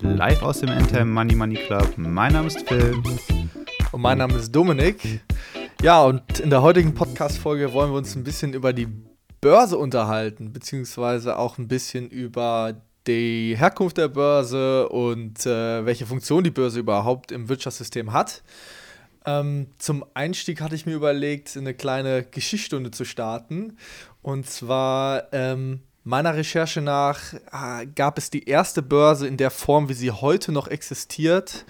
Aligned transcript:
Live 0.00 0.42
aus 0.42 0.60
dem 0.60 0.70
Enter 0.70 1.04
Money 1.04 1.34
Money 1.34 1.56
Club. 1.56 1.94
Mein 1.96 2.32
Name 2.32 2.46
ist 2.46 2.66
Phil. 2.66 2.94
Und 3.92 4.00
mein 4.00 4.18
Name 4.18 4.34
ist 4.34 4.50
Dominik. 4.50 5.20
Ja, 5.82 6.02
und 6.02 6.40
in 6.40 6.50
der 6.50 6.62
heutigen 6.62 6.94
Podcast-Folge 6.94 7.72
wollen 7.72 7.90
wir 7.92 7.98
uns 7.98 8.16
ein 8.16 8.24
bisschen 8.24 8.54
über 8.54 8.72
die 8.72 8.88
Börse 9.40 9.78
unterhalten, 9.78 10.52
beziehungsweise 10.52 11.38
auch 11.38 11.58
ein 11.58 11.68
bisschen 11.68 12.08
über 12.08 12.80
die 13.06 13.54
Herkunft 13.56 13.98
der 13.98 14.08
Börse 14.08 14.88
und 14.88 15.46
äh, 15.46 15.84
welche 15.86 16.06
Funktion 16.06 16.42
die 16.42 16.50
Börse 16.50 16.80
überhaupt 16.80 17.30
im 17.30 17.48
Wirtschaftssystem 17.48 18.12
hat. 18.12 18.42
Ähm, 19.26 19.66
zum 19.78 20.04
Einstieg 20.14 20.60
hatte 20.60 20.74
ich 20.74 20.86
mir 20.86 20.94
überlegt, 20.94 21.56
eine 21.56 21.74
kleine 21.74 22.24
Geschichtsstunde 22.24 22.90
zu 22.90 23.04
starten. 23.04 23.76
Und 24.22 24.48
zwar 24.48 25.32
ähm, 25.32 25.80
meiner 26.06 26.36
Recherche 26.36 26.80
nach 26.80 27.34
äh, 27.34 27.86
gab 27.94 28.16
es 28.16 28.30
die 28.30 28.48
erste 28.48 28.80
Börse 28.80 29.26
in 29.26 29.36
der 29.36 29.50
Form, 29.50 29.88
wie 29.88 29.94
sie 29.94 30.12
heute 30.12 30.52
noch 30.52 30.68
existiert, 30.68 31.66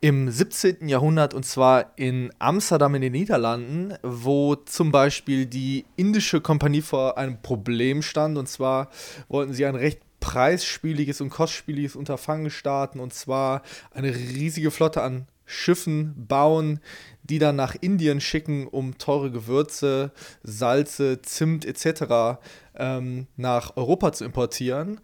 im 0.00 0.30
17. 0.30 0.88
Jahrhundert 0.88 1.34
und 1.34 1.44
zwar 1.44 1.92
in 1.96 2.32
Amsterdam 2.38 2.94
in 2.94 3.02
den 3.02 3.12
Niederlanden, 3.12 3.94
wo 4.04 4.54
zum 4.54 4.92
Beispiel 4.92 5.46
die 5.46 5.84
indische 5.96 6.40
Kompanie 6.40 6.80
vor 6.80 7.18
einem 7.18 7.42
Problem 7.42 8.02
stand. 8.02 8.38
Und 8.38 8.48
zwar 8.48 8.88
wollten 9.28 9.52
sie 9.52 9.66
ein 9.66 9.74
recht 9.74 10.00
preisspieliges 10.20 11.20
und 11.20 11.30
kostspieliges 11.30 11.96
Unterfangen 11.96 12.50
starten 12.50 13.00
und 13.00 13.12
zwar 13.12 13.62
eine 13.90 14.14
riesige 14.14 14.70
Flotte 14.70 15.02
an 15.02 15.26
Schiffen 15.52 16.26
bauen, 16.26 16.80
die 17.22 17.38
dann 17.38 17.56
nach 17.56 17.76
Indien 17.80 18.20
schicken, 18.20 18.66
um 18.66 18.98
teure 18.98 19.30
Gewürze, 19.30 20.12
Salze, 20.42 21.22
Zimt 21.22 21.64
etc. 21.64 22.40
Ähm, 22.74 23.26
nach 23.36 23.76
Europa 23.76 24.12
zu 24.12 24.24
importieren. 24.24 25.00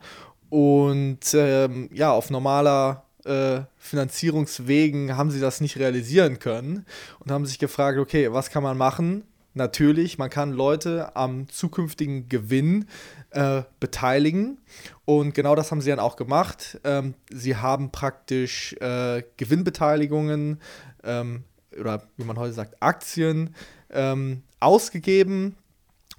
Und 0.50 1.34
ähm, 1.34 1.90
ja, 1.92 2.10
auf 2.10 2.30
normaler 2.30 3.04
äh, 3.24 3.60
Finanzierungswegen 3.76 5.16
haben 5.16 5.30
sie 5.30 5.40
das 5.40 5.60
nicht 5.60 5.78
realisieren 5.78 6.38
können 6.38 6.86
und 7.20 7.30
haben 7.30 7.46
sich 7.46 7.58
gefragt, 7.58 7.98
okay, 7.98 8.32
was 8.32 8.50
kann 8.50 8.62
man 8.62 8.78
machen? 8.78 9.24
Natürlich, 9.58 10.18
man 10.18 10.30
kann 10.30 10.52
Leute 10.52 11.16
am 11.16 11.48
zukünftigen 11.48 12.28
Gewinn 12.28 12.86
äh, 13.30 13.62
beteiligen. 13.80 14.58
Und 15.04 15.34
genau 15.34 15.56
das 15.56 15.70
haben 15.70 15.80
sie 15.80 15.90
dann 15.90 15.98
auch 15.98 16.14
gemacht. 16.14 16.78
Ähm, 16.84 17.14
sie 17.28 17.56
haben 17.56 17.90
praktisch 17.90 18.74
äh, 18.74 19.24
Gewinnbeteiligungen 19.36 20.60
ähm, 21.02 21.42
oder 21.78 22.04
wie 22.16 22.24
man 22.24 22.38
heute 22.38 22.54
sagt, 22.54 22.80
Aktien 22.80 23.54
ähm, 23.90 24.44
ausgegeben. 24.60 25.56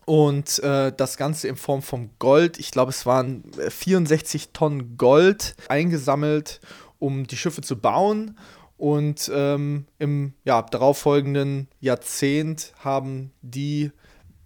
Und 0.06 0.60
äh, 0.60 0.92
das 0.92 1.16
Ganze 1.16 1.48
in 1.48 1.56
Form 1.56 1.82
von 1.82 2.10
Gold. 2.20 2.60
Ich 2.60 2.72
glaube, 2.72 2.90
es 2.90 3.06
waren 3.06 3.44
64 3.70 4.44
äh, 4.44 4.48
Tonnen 4.52 4.98
Gold 4.98 5.56
eingesammelt, 5.70 6.60
um 7.00 7.26
die 7.26 7.38
Schiffe 7.38 7.62
zu 7.62 7.78
bauen. 7.78 8.38
Und 8.80 9.30
ähm, 9.36 9.88
im 9.98 10.34
ja, 10.46 10.62
darauffolgenden 10.62 11.68
Jahrzehnt 11.82 12.72
haben 12.80 13.34
die 13.42 13.92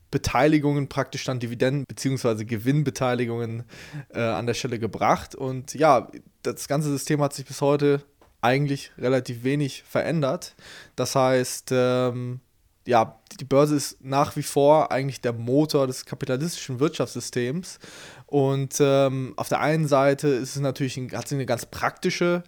Beteiligungen 0.09 0.89
praktisch 0.89 1.23
dann 1.25 1.39
Dividenden 1.39 1.85
bzw. 1.87 2.43
Gewinnbeteiligungen 2.43 3.63
äh, 4.09 4.21
an 4.21 4.47
der 4.47 4.55
Stelle 4.55 4.79
gebracht. 4.79 5.35
Und 5.35 5.75
ja, 5.75 6.09
das 6.41 6.67
ganze 6.67 6.89
System 6.89 7.21
hat 7.21 7.35
sich 7.35 7.45
bis 7.45 7.61
heute 7.61 8.01
eigentlich 8.41 8.91
relativ 8.97 9.43
wenig 9.43 9.83
verändert. 9.83 10.55
Das 10.95 11.15
heißt, 11.15 11.69
ähm, 11.71 12.39
ja, 12.87 13.19
die 13.39 13.45
Börse 13.45 13.75
ist 13.75 14.03
nach 14.03 14.35
wie 14.35 14.43
vor 14.43 14.91
eigentlich 14.91 15.21
der 15.21 15.33
Motor 15.33 15.87
des 15.87 16.05
kapitalistischen 16.05 16.79
Wirtschaftssystems. 16.79 17.79
Und 18.25 18.77
ähm, 18.79 19.33
auf 19.37 19.49
der 19.49 19.61
einen 19.61 19.87
Seite 19.87 20.27
ist 20.27 20.55
es 20.55 20.61
natürlich 20.61 20.97
ein, 20.97 21.11
hat 21.11 21.27
sie 21.27 21.35
eine 21.35 21.45
ganz 21.45 21.65
praktische 21.65 22.43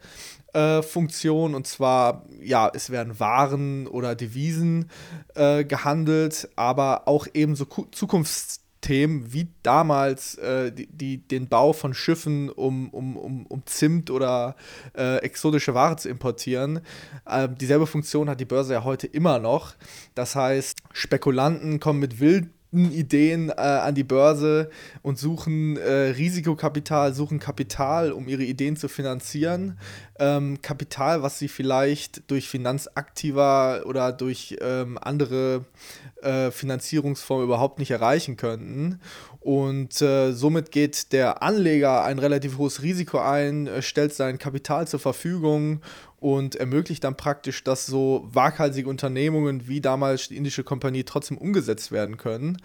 äh, 0.56 0.82
Funktion 0.82 1.54
und 1.54 1.68
zwar, 1.68 2.26
ja, 2.42 2.72
es 2.74 2.90
werden 2.90 3.20
Waren 3.20 3.88
oder 3.88 4.16
Devisen 4.16 4.90
äh, 5.36 5.66
gehandelt, 5.66 6.48
aber 6.56 7.08
auch 7.08 7.28
eben 7.34 7.56
so 7.56 7.66
Zukunftsthemen 7.92 9.34
wie 9.34 9.50
damals 9.64 10.36
äh, 10.36 10.72
die, 10.72 10.88
die, 10.88 11.18
den 11.18 11.50
Bau 11.50 11.74
von 11.74 11.94
Schiffen, 11.94 12.50
um, 12.50 12.90
um, 12.90 13.18
um, 13.18 13.46
um 13.48 13.66
Zimt 13.66 14.10
oder 14.10 14.56
äh, 14.98 15.18
exotische 15.18 15.74
Ware 15.74 15.98
zu 15.98 16.08
importieren. 16.08 16.80
Ähm, 17.30 17.58
dieselbe 17.58 17.86
Funktion 17.86 18.30
hat 18.30 18.40
die 18.40 18.46
Börse 18.46 18.74
ja 18.74 18.84
heute 18.86 19.08
immer 19.08 19.40
noch. 19.40 19.74
Das 20.16 20.36
heißt, 20.36 20.78
Spekulanten 20.94 21.82
kommen 21.82 22.00
mit 22.00 22.22
wild 22.22 22.48
Ideen 22.92 23.50
äh, 23.50 23.54
an 23.54 23.96
die 23.96 24.04
Börse 24.04 24.70
und 25.02 25.18
suchen 25.18 25.78
äh, 25.78 26.10
Risikokapital, 26.10 27.14
suchen 27.14 27.40
Kapital, 27.40 28.12
um 28.12 28.28
ihre 28.28 28.44
Ideen 28.44 28.76
zu 28.76 28.88
finanzieren. 28.88 29.80
Ähm, 30.20 30.62
Kapital, 30.62 31.24
was 31.24 31.40
sie 31.40 31.48
vielleicht 31.48 32.30
durch 32.30 32.50
Finanzaktiva 32.50 33.84
oder 33.84 34.12
durch 34.12 34.58
ähm, 34.62 34.98
andere 35.02 35.66
äh, 36.22 36.52
Finanzierungsformen 36.52 37.46
überhaupt 37.46 37.80
nicht 37.80 37.92
erreichen 37.92 38.38
könnten. 38.38 39.00
Und 39.46 40.02
äh, 40.02 40.32
somit 40.32 40.72
geht 40.72 41.14
der 41.14 41.44
Anleger 41.44 42.04
ein 42.04 42.18
relativ 42.18 42.58
hohes 42.58 42.82
Risiko 42.82 43.20
ein, 43.20 43.68
äh, 43.68 43.84
stellt 43.84 44.12
sein 44.12 44.40
Kapital 44.40 44.88
zur 44.88 45.00
Verfügung 45.00 45.82
und 46.20 46.56
ermöglicht 46.56 47.04
dann 47.04 47.16
praktisch, 47.16 47.64
dass 47.64 47.86
so 47.86 48.28
waghalsige 48.28 48.90
Unternehmungen 48.90 49.68
wie 49.68 49.82
damals 49.82 50.30
die 50.30 50.38
indische 50.38 50.64
Kompanie 50.64 51.04
trotzdem 51.04 51.38
umgesetzt 51.38 51.92
werden 51.92 52.18
können. 52.18 52.58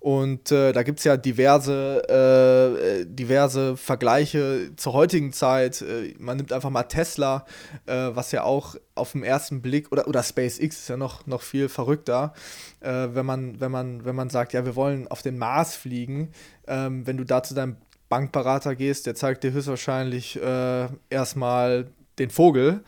Und 0.00 0.52
äh, 0.52 0.72
da 0.72 0.84
gibt 0.84 1.00
es 1.00 1.04
ja 1.04 1.16
diverse, 1.16 2.02
äh, 2.08 3.04
diverse 3.04 3.76
Vergleiche 3.76 4.70
zur 4.76 4.92
heutigen 4.92 5.32
Zeit. 5.32 5.82
Äh, 5.82 6.14
man 6.18 6.36
nimmt 6.36 6.52
einfach 6.52 6.70
mal 6.70 6.84
Tesla, 6.84 7.44
äh, 7.86 8.10
was 8.12 8.30
ja 8.30 8.44
auch 8.44 8.76
auf 8.94 9.12
den 9.12 9.24
ersten 9.24 9.60
Blick, 9.60 9.90
oder, 9.90 10.06
oder 10.06 10.22
SpaceX 10.22 10.78
ist 10.78 10.88
ja 10.88 10.96
noch, 10.96 11.26
noch 11.26 11.42
viel 11.42 11.68
verrückter, 11.68 12.32
äh, 12.80 13.08
wenn, 13.12 13.26
man, 13.26 13.60
wenn, 13.60 13.72
man, 13.72 14.04
wenn 14.04 14.14
man 14.14 14.30
sagt, 14.30 14.52
ja, 14.52 14.64
wir 14.64 14.76
wollen 14.76 15.08
auf 15.08 15.22
den 15.22 15.36
Mars 15.36 15.74
fliegen. 15.74 16.30
Ähm, 16.68 17.06
wenn 17.06 17.16
du 17.16 17.24
da 17.24 17.42
zu 17.42 17.54
deinem 17.54 17.76
Bankberater 18.08 18.76
gehst, 18.76 19.06
der 19.06 19.16
zeigt 19.16 19.42
dir 19.42 19.52
höchstwahrscheinlich 19.52 20.40
äh, 20.40 20.88
erstmal 21.10 21.88
den 22.18 22.30
Vogel. 22.30 22.82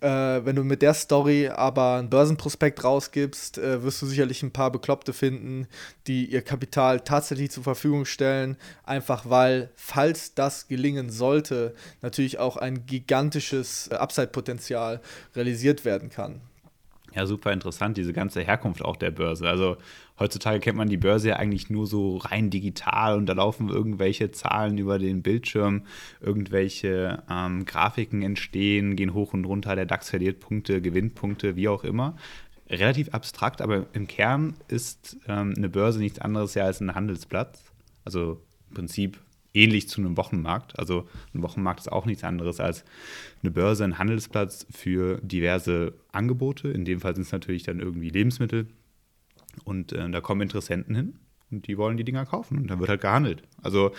Äh, 0.00 0.08
wenn 0.08 0.56
du 0.56 0.64
mit 0.64 0.82
der 0.82 0.94
Story 0.94 1.48
aber 1.48 1.96
ein 1.96 2.10
Börsenprospekt 2.10 2.84
rausgibst, 2.84 3.58
äh, 3.58 3.82
wirst 3.82 4.02
du 4.02 4.06
sicherlich 4.06 4.42
ein 4.42 4.52
paar 4.52 4.70
Bekloppte 4.70 5.12
finden, 5.12 5.66
die 6.06 6.26
ihr 6.26 6.42
Kapital 6.42 7.00
tatsächlich 7.00 7.50
zur 7.50 7.64
Verfügung 7.64 8.04
stellen, 8.04 8.56
einfach 8.84 9.28
weil, 9.28 9.70
falls 9.74 10.34
das 10.34 10.68
gelingen 10.68 11.10
sollte, 11.10 11.74
natürlich 12.02 12.38
auch 12.38 12.56
ein 12.56 12.86
gigantisches 12.86 13.88
äh, 13.88 13.94
Upside-Potenzial 13.96 15.00
realisiert 15.34 15.84
werden 15.84 16.10
kann. 16.10 16.40
Ja, 17.14 17.26
super 17.26 17.52
interessant, 17.52 17.96
diese 17.96 18.12
ganze 18.12 18.40
Herkunft 18.42 18.82
auch 18.82 18.96
der 18.96 19.12
Börse. 19.12 19.48
Also 19.48 19.76
heutzutage 20.18 20.60
kennt 20.60 20.76
man 20.76 20.88
die 20.88 20.96
Börse 20.96 21.30
ja 21.30 21.36
eigentlich 21.36 21.70
nur 21.70 21.86
so 21.86 22.16
rein 22.18 22.50
digital 22.50 23.16
und 23.16 23.26
da 23.26 23.32
laufen 23.32 23.68
irgendwelche 23.68 24.30
Zahlen 24.30 24.78
über 24.78 24.98
den 24.98 25.22
Bildschirm, 25.22 25.82
irgendwelche 26.20 27.22
ähm, 27.28 27.64
Grafiken 27.64 28.22
entstehen, 28.22 28.96
gehen 28.96 29.14
hoch 29.14 29.32
und 29.32 29.44
runter, 29.44 29.74
der 29.76 29.86
DAX 29.86 30.10
verliert 30.10 30.40
Punkte, 30.40 30.80
gewinnt 30.80 31.14
Punkte, 31.14 31.56
wie 31.56 31.68
auch 31.68 31.84
immer. 31.84 32.16
Relativ 32.68 33.10
abstrakt, 33.10 33.60
aber 33.60 33.86
im 33.92 34.06
Kern 34.06 34.54
ist 34.68 35.18
ähm, 35.28 35.54
eine 35.56 35.68
Börse 35.68 35.98
nichts 35.98 36.18
anderes 36.18 36.54
ja 36.54 36.64
als 36.64 36.80
ein 36.80 36.94
Handelsplatz. 36.94 37.62
Also 38.04 38.40
im 38.70 38.74
Prinzip 38.74 39.18
ähnlich 39.52 39.88
zu 39.88 40.00
einem 40.00 40.16
Wochenmarkt. 40.16 40.78
Also 40.78 41.08
ein 41.34 41.42
Wochenmarkt 41.42 41.80
ist 41.80 41.92
auch 41.92 42.06
nichts 42.06 42.24
anderes 42.24 42.60
als 42.60 42.84
eine 43.42 43.50
Börse, 43.50 43.84
ein 43.84 43.98
Handelsplatz 43.98 44.66
für 44.70 45.20
diverse 45.22 45.94
Angebote. 46.10 46.68
In 46.68 46.84
dem 46.84 47.00
Fall 47.00 47.14
sind 47.14 47.22
es 47.22 47.32
natürlich 47.32 47.62
dann 47.62 47.80
irgendwie 47.80 48.10
Lebensmittel. 48.10 48.66
Und 49.64 49.92
äh, 49.92 50.10
da 50.10 50.20
kommen 50.20 50.40
Interessenten 50.40 50.94
hin 50.94 51.14
und 51.50 51.66
die 51.66 51.78
wollen 51.78 51.96
die 51.96 52.04
Dinger 52.04 52.26
kaufen 52.26 52.58
und 52.58 52.68
dann 52.68 52.80
wird 52.80 52.90
halt 52.90 53.00
gehandelt. 53.00 53.42
Also 53.62 53.92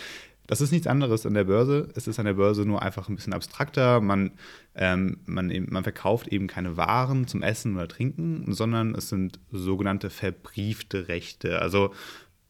das 0.48 0.62
ist 0.62 0.72
nichts 0.72 0.86
anderes 0.86 1.25
an 1.25 1.34
der 1.34 1.46
Börse. 1.46 1.90
Es 1.96 2.07
ist 2.07 2.19
an 2.19 2.25
der 2.25 2.34
Börse 2.34 2.66
nur 2.66 2.81
einfach 2.81 3.10
ein 3.10 3.16
bisschen 3.16 3.34
abstrakter. 3.34 4.00
Man, 4.00 4.31
ähm, 4.75 5.18
man, 5.25 5.52
man 5.69 5.84
verkauft 5.84 6.28
eben 6.28 6.48
keine 6.48 6.78
Waren 6.78 7.28
zum 7.28 7.42
Essen 7.42 7.75
oder 7.75 7.88
Trinken, 7.88 8.54
sondern 8.54 8.94
es 8.94 9.10
sind 9.10 9.40
sogenannte 9.52 10.12
verbriefte 10.12 11.07
Rechte. 11.07 11.62
Also 11.62 11.94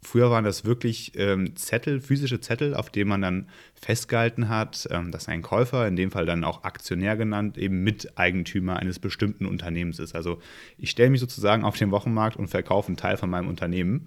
Früher 0.06 0.30
waren 0.30 0.44
das 0.44 0.66
wirklich 0.66 1.14
ähm, 1.16 1.56
Zettel, 1.56 2.00
physische 2.00 2.40
Zettel, 2.40 2.76
auf 2.76 2.92
denen 2.92 3.10
man 3.10 3.22
dann 3.22 3.50
festgehalten 3.74 4.50
hat, 4.50 4.88
ähm, 4.92 5.12
dass 5.12 5.28
ein 5.28 5.42
Käufer, 5.42 5.88
in 5.88 5.96
dem 5.96 6.12
Fall 6.12 6.28
dann 6.28 6.44
auch 6.44 6.64
Aktionär 6.64 7.18
genannt, 7.18 7.58
eben 7.58 7.84
Miteigentümer 7.84 8.78
eines 8.78 9.00
bestimmten 9.00 9.48
Unternehmens 9.48 9.98
ist. 9.98 10.14
Also 10.14 10.40
ich 10.78 10.92
stelle 10.92 11.10
mich 11.10 11.20
sozusagen 11.20 11.64
auf 11.64 11.76
den 11.76 11.90
Wochenmarkt 11.90 12.38
und 12.38 12.50
verkaufe 12.50 12.90
einen 12.90 12.98
Teil 12.98 13.18
von 13.18 13.32
meinem 13.32 13.48
Unternehmen, 13.48 14.06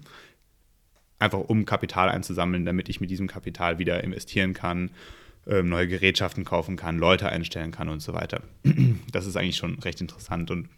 einfach 1.19 1.39
um 1.39 1.65
Kapital 1.65 2.07
einzusammeln, 2.07 2.65
damit 2.65 2.87
ich 2.87 3.01
mit 3.01 3.09
diesem 3.09 3.27
Kapital 3.27 3.77
wieder 3.77 4.01
investieren 4.01 4.53
kann, 4.53 4.91
ähm, 5.47 5.67
neue 5.67 5.89
Gerätschaften 5.89 6.45
kaufen 6.45 6.77
kann, 6.77 6.97
Leute 6.97 7.27
einstellen 7.27 7.71
kann 7.71 7.89
und 7.89 8.01
so 8.01 8.13
weiter. 8.13 8.41
Das 9.11 9.25
ist 9.25 9.35
eigentlich 9.35 9.57
schon 9.57 9.77
recht 9.79 9.99
interessant 9.99 10.49
und 10.49 10.69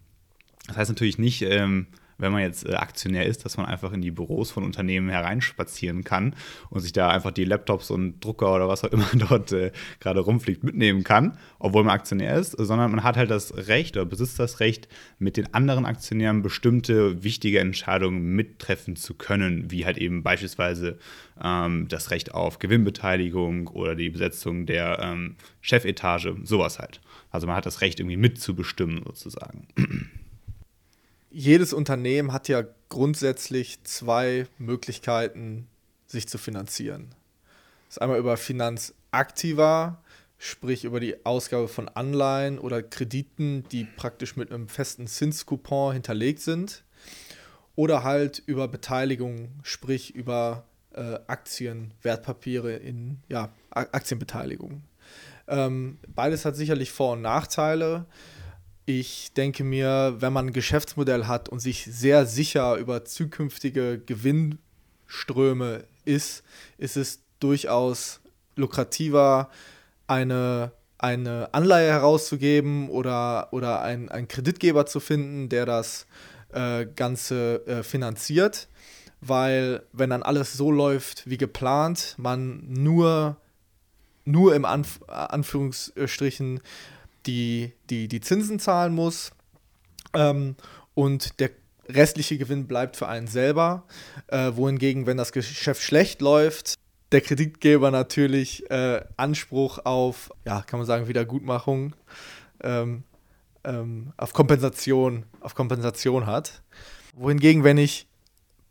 das 0.68 0.78
heißt 0.78 0.90
natürlich 0.90 1.20
nicht, 1.20 1.44
ähm, 1.44 1.88
wenn 2.22 2.32
man 2.32 2.42
jetzt 2.42 2.66
äh, 2.66 2.74
Aktionär 2.74 3.26
ist, 3.26 3.44
dass 3.44 3.58
man 3.58 3.66
einfach 3.66 3.92
in 3.92 4.02
die 4.02 4.12
Büros 4.12 4.52
von 4.52 4.64
Unternehmen 4.64 5.10
hereinspazieren 5.10 6.04
kann 6.04 6.36
und 6.70 6.80
sich 6.82 6.94
da 6.94 7.10
einfach 7.10 7.32
die 7.32 7.44
Laptops 7.44 7.92
und 7.92 8.24
Drucker 8.24 8.56
oder 8.56 8.68
was 8.68 8.84
auch 8.84 8.92
immer 8.92 9.10
dort 9.14 9.52
äh, 9.52 9.72
gerade 10.00 10.22
rumfliegt 10.22 10.64
mitnehmen 10.64 11.04
kann, 11.04 11.38
obwohl 11.60 11.84
man 11.84 11.94
Aktionär 11.94 12.38
ist, 12.38 12.52
sondern 12.52 12.92
man 12.92 13.04
hat 13.04 13.18
halt 13.18 13.32
das 13.32 13.56
Recht 13.68 13.98
oder 13.98 14.06
besitzt 14.06 14.40
das 14.40 14.60
Recht, 14.60 14.88
mit 15.20 15.38
den 15.38 15.54
anderen 15.54 15.86
Aktionären 15.86 16.42
bestimmte 16.42 17.24
wichtige 17.24 17.60
Entscheidungen 17.60 18.36
mittreffen 18.36 18.96
zu 18.96 19.16
können, 19.16 19.72
wie 19.72 19.86
halt 19.86 19.98
eben 19.98 20.24
beispielsweise 20.24 20.98
ähm, 21.44 21.88
das 21.88 22.12
Recht 22.12 22.34
auf 22.34 22.60
Gewinnbeteiligung 22.60 23.68
oder 23.68 23.96
die 23.96 24.10
Besetzung 24.10 24.66
der 24.66 25.00
ähm, 25.02 25.36
Chefetage, 25.62 26.36
sowas 26.44 26.80
halt. 26.80 27.02
Also 27.32 27.48
man 27.48 27.56
hat 27.56 27.66
das 27.66 27.82
Recht, 27.82 28.00
irgendwie 28.00 28.18
mitzubestimmen 28.18 29.04
sozusagen 29.06 29.68
jedes 31.32 31.74
Unternehmen 31.74 32.34
hat 32.34 32.48
ja 32.48 32.64
grundsätzlich 32.90 33.84
zwei 33.84 34.48
Möglichkeiten, 34.58 35.68
sich 36.06 36.28
zu 36.28 36.38
finanzieren. 36.38 37.16
Das 37.88 37.98
ist 37.98 38.02
einmal 38.02 38.20
über 38.20 38.38
Finanzaktiva, 38.38 40.02
sprich 40.38 40.84
über 40.84 41.00
die 41.00 41.26
Ausgabe 41.26 41.68
von 41.68 41.88
Anleihen 41.88 42.60
oder 42.60 42.84
Krediten, 42.84 43.64
die 43.72 43.86
praktisch 43.86 44.36
mit 44.36 44.52
einem 44.52 44.68
festen 44.68 45.08
Zinscoupon 45.08 45.94
hinterlegt 45.94 46.42
sind. 46.42 46.84
Oder 47.76 48.04
halt 48.04 48.44
über 48.46 48.68
Beteiligung, 48.68 49.50
sprich 49.64 50.14
über 50.14 50.66
äh, 50.94 51.20
Aktien, 51.28 51.94
Wertpapiere 52.02 52.76
in 52.76 53.20
ja, 53.30 53.50
Aktienbeteiligung. 53.70 54.84
Ähm, 55.48 55.98
beides 56.14 56.44
hat 56.44 56.58
sicherlich 56.58 56.92
Vor- 56.92 57.14
und 57.14 57.22
Nachteile 57.22 58.06
ich 59.00 59.34
denke 59.34 59.64
mir, 59.64 60.16
wenn 60.20 60.34
man 60.34 60.48
ein 60.48 60.54
Geschäftsmodell 60.54 61.28
hat 61.28 61.50
und 61.50 61.60
sich 61.60 61.86
sehr 61.86 62.26
sicher 62.26 62.76
über 62.76 63.06
zukünftige 63.06 64.00
Gewinnströme 64.06 65.86
ist, 66.06 66.44
ist 66.78 66.98
es 66.98 67.22
durchaus 67.40 68.22
lukrativer, 68.56 69.50
eine, 70.08 70.72
eine 70.98 71.54
Anleihe 71.54 71.92
herauszugeben 71.92 72.90
oder, 72.90 73.50
oder 73.52 73.82
ein, 73.82 74.10
einen 74.10 74.28
Kreditgeber 74.28 74.86
zu 74.86 75.00
finden, 75.00 75.50
der 75.50 75.66
das 75.66 76.06
äh, 76.52 76.86
Ganze 76.96 77.66
äh, 77.66 77.84
finanziert. 77.84 78.68
Weil 79.22 79.84
wenn 79.94 80.10
dann 80.10 80.24
alles 80.24 80.54
so 80.54 80.72
läuft 80.72 81.30
wie 81.30 81.38
geplant, 81.38 82.16
man 82.18 82.64
nur, 82.68 83.38
nur 84.26 84.56
im 84.56 84.66
Anf 84.66 85.00
Anführungsstrichen 85.08 86.60
die, 87.26 87.74
die, 87.90 88.08
die 88.08 88.22
Zinsen 88.22 88.60
zahlen 88.60 88.94
muss 88.94 89.32
ähm, 90.14 90.56
und 90.94 91.40
der 91.40 91.52
restliche 91.88 92.38
Gewinn 92.38 92.68
bleibt 92.68 92.98
für 92.98 93.08
einen 93.08 93.28
selber. 93.28 93.84
Äh, 94.28 94.52
wohingegen, 94.56 95.06
wenn 95.06 95.18
das 95.18 95.32
Geschäft 95.32 95.82
schlecht 95.82 96.22
läuft, 96.22 96.76
der 97.12 97.22
Kreditgeber 97.22 97.92
natürlich 97.92 98.70
äh, 98.72 99.02
Anspruch 99.18 99.80
auf, 99.84 100.32
ja, 100.46 100.62
kann 100.62 100.80
man 100.80 100.88
sagen, 100.88 101.08
Wiedergutmachung, 101.08 101.96
ähm, 102.64 103.04
ähm, 103.64 104.14
auf 104.18 104.34
Kompensation, 104.34 105.26
auf 105.42 105.56
Kompensation 105.56 106.26
hat. 106.26 106.62
Wohingegen, 107.14 107.64
wenn 107.64 107.78
ich 107.78 108.08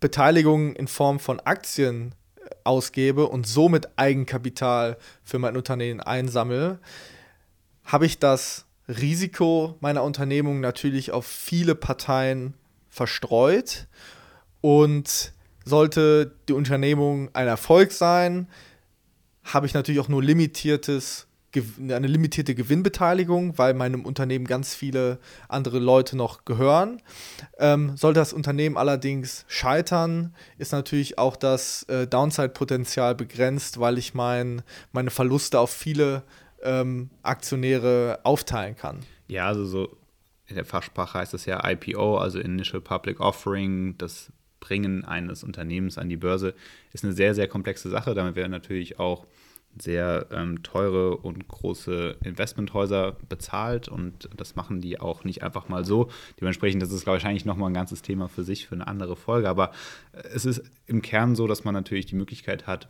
Beteiligungen 0.00 0.74
in 0.74 0.88
Form 0.88 1.20
von 1.20 1.40
Aktien 1.40 2.14
äh, 2.36 2.48
ausgebe 2.64 3.26
und 3.28 3.46
somit 3.46 3.88
Eigenkapital 3.96 4.96
für 5.22 5.38
mein 5.38 5.56
Unternehmen 5.56 6.00
einsammle, 6.00 6.78
habe 7.90 8.06
ich 8.06 8.18
das 8.18 8.66
Risiko 8.88 9.76
meiner 9.80 10.02
Unternehmung 10.02 10.60
natürlich 10.60 11.12
auf 11.12 11.26
viele 11.26 11.74
Parteien 11.74 12.54
verstreut. 12.88 13.86
Und 14.60 15.32
sollte 15.64 16.32
die 16.48 16.52
Unternehmung 16.52 17.30
ein 17.34 17.46
Erfolg 17.46 17.92
sein, 17.92 18.48
habe 19.44 19.66
ich 19.66 19.74
natürlich 19.74 20.00
auch 20.00 20.08
nur 20.08 20.22
limitiertes 20.22 21.26
eine 21.78 22.06
limitierte 22.06 22.54
Gewinnbeteiligung, 22.54 23.58
weil 23.58 23.74
meinem 23.74 24.04
Unternehmen 24.04 24.46
ganz 24.46 24.74
viele 24.74 25.18
andere 25.48 25.80
Leute 25.80 26.16
noch 26.16 26.44
gehören. 26.44 27.02
Ähm, 27.58 27.96
sollte 27.96 28.20
das 28.20 28.32
Unternehmen 28.32 28.76
allerdings 28.76 29.44
scheitern, 29.48 30.32
ist 30.58 30.70
natürlich 30.70 31.18
auch 31.18 31.34
das 31.34 31.82
äh, 31.84 32.06
Downside-Potenzial 32.06 33.16
begrenzt, 33.16 33.80
weil 33.80 33.98
ich 33.98 34.14
mein, 34.14 34.62
meine 34.92 35.10
Verluste 35.10 35.58
auf 35.58 35.70
viele 35.70 36.22
ähm, 36.62 37.10
Aktionäre 37.22 38.20
aufteilen 38.24 38.76
kann. 38.76 39.00
Ja, 39.28 39.46
also 39.46 39.64
so 39.64 39.96
in 40.46 40.56
der 40.56 40.64
Fachsprache 40.64 41.18
heißt 41.18 41.32
das 41.32 41.46
ja 41.46 41.68
IPO, 41.68 42.18
also 42.18 42.38
Initial 42.40 42.80
Public 42.80 43.20
Offering, 43.20 43.96
das 43.98 44.32
Bringen 44.58 45.04
eines 45.04 45.42
Unternehmens 45.42 45.96
an 45.96 46.08
die 46.08 46.16
Börse, 46.16 46.54
ist 46.92 47.04
eine 47.04 47.14
sehr, 47.14 47.34
sehr 47.34 47.48
komplexe 47.48 47.88
Sache. 47.88 48.14
Damit 48.14 48.34
werden 48.34 48.50
natürlich 48.50 48.98
auch 48.98 49.26
sehr 49.78 50.26
ähm, 50.32 50.62
teure 50.62 51.16
und 51.16 51.46
große 51.46 52.16
Investmenthäuser 52.24 53.16
bezahlt 53.28 53.88
und 53.88 54.28
das 54.36 54.56
machen 54.56 54.80
die 54.80 54.98
auch 54.98 55.22
nicht 55.22 55.42
einfach 55.42 55.68
mal 55.68 55.84
so. 55.84 56.10
Dementsprechend 56.40 56.82
das 56.82 56.90
ist 56.90 57.06
wahrscheinlich 57.06 57.44
nochmal 57.44 57.70
ein 57.70 57.74
ganzes 57.74 58.02
Thema 58.02 58.28
für 58.28 58.42
sich, 58.42 58.66
für 58.66 58.74
eine 58.74 58.88
andere 58.88 59.14
Folge. 59.14 59.48
Aber 59.48 59.70
es 60.12 60.44
ist 60.44 60.62
im 60.86 61.02
Kern 61.02 61.36
so, 61.36 61.46
dass 61.46 61.64
man 61.64 61.74
natürlich 61.74 62.06
die 62.06 62.16
Möglichkeit 62.16 62.66
hat, 62.66 62.88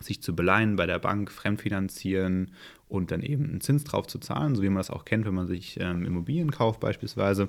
sich 0.00 0.22
zu 0.22 0.36
beleihen 0.36 0.76
bei 0.76 0.84
der 0.84 0.98
Bank, 0.98 1.32
fremdfinanzieren 1.32 2.52
und 2.88 3.10
dann 3.10 3.22
eben 3.22 3.44
einen 3.44 3.60
Zins 3.60 3.84
drauf 3.84 4.06
zu 4.06 4.18
zahlen, 4.18 4.54
so 4.54 4.62
wie 4.62 4.68
man 4.68 4.76
das 4.76 4.90
auch 4.90 5.04
kennt, 5.04 5.26
wenn 5.26 5.34
man 5.34 5.46
sich 5.46 5.78
ähm, 5.80 6.04
Immobilien 6.04 6.50
kauft 6.50 6.80
beispielsweise. 6.80 7.48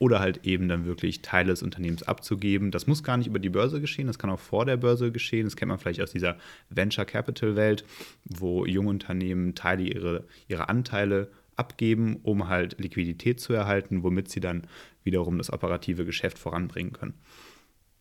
Oder 0.00 0.18
halt 0.18 0.44
eben 0.44 0.68
dann 0.68 0.86
wirklich 0.86 1.22
Teile 1.22 1.50
des 1.50 1.62
Unternehmens 1.62 2.02
abzugeben. 2.02 2.72
Das 2.72 2.88
muss 2.88 3.04
gar 3.04 3.16
nicht 3.16 3.28
über 3.28 3.38
die 3.38 3.48
Börse 3.48 3.80
geschehen, 3.80 4.08
das 4.08 4.18
kann 4.18 4.30
auch 4.30 4.40
vor 4.40 4.66
der 4.66 4.76
Börse 4.76 5.12
geschehen. 5.12 5.44
Das 5.44 5.54
kennt 5.54 5.68
man 5.68 5.78
vielleicht 5.78 6.00
aus 6.00 6.10
dieser 6.10 6.36
Venture 6.68 7.04
Capital 7.04 7.54
Welt, 7.54 7.84
wo 8.24 8.66
junge 8.66 8.90
Unternehmen 8.90 9.54
Teile 9.54 9.84
ihrer 9.84 10.24
ihre 10.48 10.68
Anteile 10.68 11.30
abgeben, 11.56 12.16
um 12.22 12.48
halt 12.48 12.78
Liquidität 12.80 13.38
zu 13.38 13.52
erhalten, 13.52 14.02
womit 14.02 14.28
sie 14.28 14.40
dann 14.40 14.66
wiederum 15.04 15.38
das 15.38 15.52
operative 15.52 16.04
Geschäft 16.04 16.38
voranbringen 16.38 16.92
können. 16.92 17.14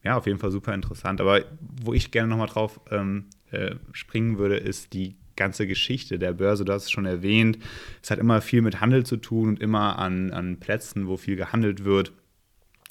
Ja, 0.03 0.17
auf 0.17 0.25
jeden 0.25 0.39
Fall 0.39 0.51
super 0.51 0.73
interessant. 0.73 1.21
Aber 1.21 1.45
wo 1.59 1.93
ich 1.93 2.11
gerne 2.11 2.27
nochmal 2.29 2.47
drauf 2.47 2.79
ähm, 2.91 3.27
äh, 3.51 3.75
springen 3.93 4.37
würde, 4.37 4.57
ist 4.57 4.93
die 4.93 5.15
ganze 5.35 5.67
Geschichte 5.67 6.19
der 6.19 6.33
Börse. 6.33 6.65
Du 6.65 6.73
hast 6.73 6.83
es 6.83 6.91
schon 6.91 7.05
erwähnt. 7.05 7.59
Es 8.01 8.11
hat 8.11 8.19
immer 8.19 8.41
viel 8.41 8.61
mit 8.61 8.81
Handel 8.81 9.05
zu 9.05 9.17
tun 9.17 9.49
und 9.49 9.61
immer 9.61 9.99
an, 9.99 10.31
an 10.31 10.59
Plätzen, 10.59 11.07
wo 11.07 11.17
viel 11.17 11.35
gehandelt 11.35 11.85
wird. 11.85 12.13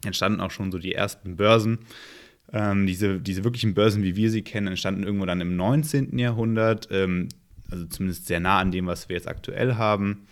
Entstanden 0.04 0.40
auch 0.40 0.50
schon 0.50 0.72
so 0.72 0.78
die 0.78 0.94
ersten 0.94 1.36
Börsen. 1.36 1.80
Ähm, 2.52 2.86
diese, 2.86 3.20
diese 3.20 3.44
wirklichen 3.44 3.74
Börsen, 3.74 4.02
wie 4.02 4.16
wir 4.16 4.30
sie 4.30 4.42
kennen, 4.42 4.66
entstanden 4.66 5.04
irgendwo 5.04 5.26
dann 5.26 5.40
im 5.40 5.56
19. 5.56 6.18
Jahrhundert. 6.18 6.88
Ähm, 6.90 7.28
also 7.70 7.87
zumindest 7.87 8.26
sehr 8.26 8.40
nah 8.40 8.58
an 8.58 8.70
dem, 8.70 8.87
was 8.87 9.08
wir 9.08 9.16
jetzt 9.16 9.28
aktuell 9.28 9.76
haben. 9.76 10.26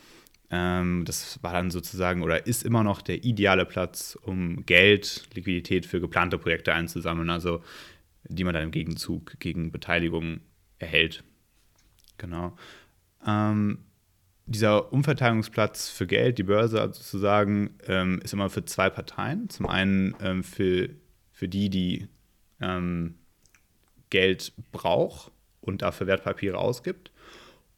Ähm, 0.50 1.04
das 1.04 1.42
war 1.42 1.52
dann 1.52 1.70
sozusagen 1.70 2.22
oder 2.22 2.46
ist 2.46 2.64
immer 2.64 2.82
noch 2.82 3.02
der 3.02 3.24
ideale 3.24 3.64
Platz, 3.64 4.18
um 4.20 4.66
Geld, 4.66 5.28
Liquidität 5.34 5.86
für 5.86 6.00
geplante 6.00 6.38
Projekte 6.38 6.74
einzusammeln, 6.74 7.30
also 7.30 7.62
die 8.24 8.44
man 8.44 8.54
dann 8.54 8.64
im 8.64 8.70
Gegenzug 8.70 9.38
gegen 9.38 9.72
Beteiligung 9.72 10.40
erhält. 10.78 11.24
Genau. 12.20 12.54
Ähm, 13.26 13.78
dieser 14.44 14.92
Umverteilungsplatz 14.92 15.88
für 15.88 16.06
Geld, 16.06 16.36
die 16.38 16.42
Börse 16.42 16.76
sozusagen, 16.92 17.70
ähm, 17.86 18.20
ist 18.22 18.34
immer 18.34 18.50
für 18.50 18.64
zwei 18.64 18.90
Parteien. 18.90 19.48
Zum 19.48 19.66
einen 19.66 20.14
ähm, 20.20 20.44
für, 20.44 20.90
für 21.32 21.48
die, 21.48 21.70
die 21.70 22.08
ähm, 22.60 23.14
Geld 24.10 24.52
braucht 24.70 25.32
und 25.62 25.82
dafür 25.82 26.06
Wertpapiere 26.06 26.58
ausgibt 26.58 27.10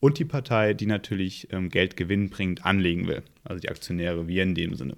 und 0.00 0.18
die 0.18 0.24
Partei, 0.24 0.74
die 0.74 0.86
natürlich 0.86 1.52
ähm, 1.52 1.68
Geld 1.68 1.96
gewinnbringend 1.96 2.66
anlegen 2.66 3.06
will, 3.06 3.22
also 3.44 3.60
die 3.60 3.68
Aktionäre, 3.68 4.26
wir 4.26 4.42
in 4.42 4.56
dem 4.56 4.74
Sinne. 4.74 4.96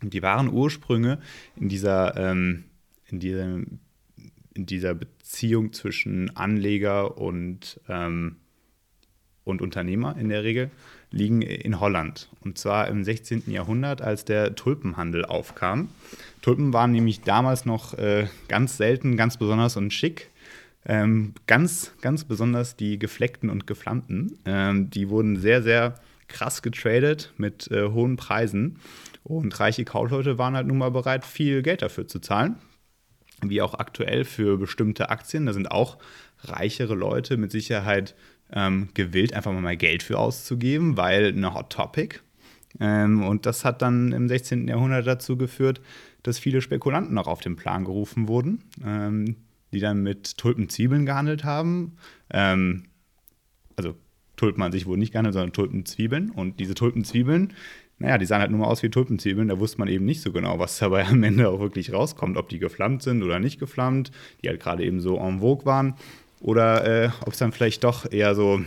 Und 0.00 0.14
die 0.14 0.22
wahren 0.22 0.52
Ursprünge 0.52 1.18
in 1.56 1.68
dieser, 1.68 2.16
ähm, 2.16 2.64
in 3.06 3.18
diesem, 3.18 3.80
in 4.54 4.66
dieser 4.66 4.94
Beziehung 4.94 5.72
zwischen 5.72 6.36
Anleger 6.36 7.18
und, 7.18 7.80
ähm, 7.88 8.36
und 9.44 9.62
Unternehmer 9.62 10.16
in 10.18 10.28
der 10.28 10.42
Regel 10.42 10.70
liegen 11.10 11.42
in 11.42 11.80
Holland. 11.80 12.28
Und 12.40 12.58
zwar 12.58 12.88
im 12.88 13.04
16. 13.04 13.44
Jahrhundert, 13.46 14.02
als 14.02 14.24
der 14.24 14.54
Tulpenhandel 14.54 15.24
aufkam. 15.24 15.88
Tulpen 16.42 16.72
waren 16.72 16.92
nämlich 16.92 17.20
damals 17.20 17.64
noch 17.64 17.94
äh, 17.94 18.26
ganz 18.48 18.76
selten, 18.76 19.16
ganz 19.16 19.36
besonders 19.36 19.76
und 19.76 19.92
schick 19.92 20.30
ähm, 20.86 21.34
ganz, 21.46 21.92
ganz 22.00 22.24
besonders 22.24 22.76
die 22.76 22.98
gefleckten 22.98 23.50
und 23.50 23.66
geflammten. 23.66 24.38
Ähm, 24.44 24.90
die 24.90 25.08
wurden 25.08 25.36
sehr, 25.36 25.62
sehr 25.62 25.94
krass 26.28 26.62
getradet 26.62 27.32
mit 27.36 27.70
äh, 27.70 27.88
hohen 27.88 28.16
Preisen. 28.16 28.78
Und 29.22 29.58
reiche 29.58 29.84
Kaufleute 29.84 30.36
waren 30.36 30.54
halt 30.54 30.66
nun 30.66 30.78
mal 30.78 30.90
bereit, 30.90 31.24
viel 31.24 31.62
Geld 31.62 31.82
dafür 31.82 32.06
zu 32.06 32.18
zahlen. 32.18 32.56
Wie 33.42 33.62
auch 33.62 33.74
aktuell 33.74 34.24
für 34.24 34.58
bestimmte 34.58 35.10
Aktien. 35.10 35.46
Da 35.46 35.52
sind 35.52 35.70
auch 35.70 35.98
reichere 36.40 36.94
Leute 36.94 37.36
mit 37.36 37.50
Sicherheit 37.50 38.14
ähm, 38.54 38.88
gewillt, 38.94 39.34
einfach 39.34 39.52
mal 39.52 39.76
Geld 39.76 40.02
für 40.02 40.18
auszugeben, 40.18 40.96
weil 40.96 41.26
eine 41.28 41.54
Hot 41.54 41.70
Topic. 41.70 42.20
Ähm, 42.80 43.22
und 43.22 43.46
das 43.46 43.64
hat 43.64 43.82
dann 43.82 44.12
im 44.12 44.28
16. 44.28 44.68
Jahrhundert 44.68 45.06
dazu 45.06 45.36
geführt, 45.36 45.80
dass 46.22 46.38
viele 46.38 46.60
Spekulanten 46.60 47.18
auch 47.18 47.26
auf 47.26 47.40
den 47.40 47.56
Plan 47.56 47.84
gerufen 47.84 48.28
wurden, 48.28 48.64
ähm, 48.84 49.36
die 49.72 49.80
dann 49.80 50.02
mit 50.02 50.38
Tulpenzwiebeln 50.38 51.04
gehandelt 51.04 51.44
haben. 51.44 51.96
Ähm, 52.30 52.84
also 53.76 53.94
Tulpen 54.36 54.62
an 54.62 54.72
sich 54.72 54.86
wurden 54.86 55.00
nicht 55.00 55.12
gehandelt, 55.12 55.34
sondern 55.34 55.52
Tulpenzwiebeln. 55.52 56.30
Und 56.30 56.58
diese 56.60 56.74
Tulpenzwiebeln, 56.74 57.52
naja, 57.98 58.18
die 58.18 58.26
sahen 58.26 58.40
halt 58.40 58.50
nur 58.50 58.60
mal 58.60 58.66
aus 58.66 58.82
wie 58.82 58.90
Tulpenzwiebeln. 58.90 59.48
Da 59.48 59.58
wusste 59.58 59.78
man 59.78 59.88
eben 59.88 60.04
nicht 60.04 60.22
so 60.22 60.32
genau, 60.32 60.58
was 60.58 60.78
dabei 60.78 61.06
am 61.06 61.22
Ende 61.22 61.48
auch 61.48 61.60
wirklich 61.60 61.92
rauskommt, 61.92 62.36
ob 62.36 62.48
die 62.48 62.58
geflammt 62.58 63.02
sind 63.02 63.22
oder 63.22 63.38
nicht 63.38 63.60
geflammt, 63.60 64.10
die 64.42 64.48
halt 64.48 64.60
gerade 64.60 64.84
eben 64.84 65.00
so 65.00 65.16
en 65.18 65.40
vogue 65.40 65.66
waren. 65.66 65.94
Oder 66.44 67.04
äh, 67.04 67.10
ob 67.22 67.32
es 67.32 67.38
dann 67.38 67.52
vielleicht 67.52 67.84
doch 67.84 68.04
eher 68.12 68.34
so 68.34 68.60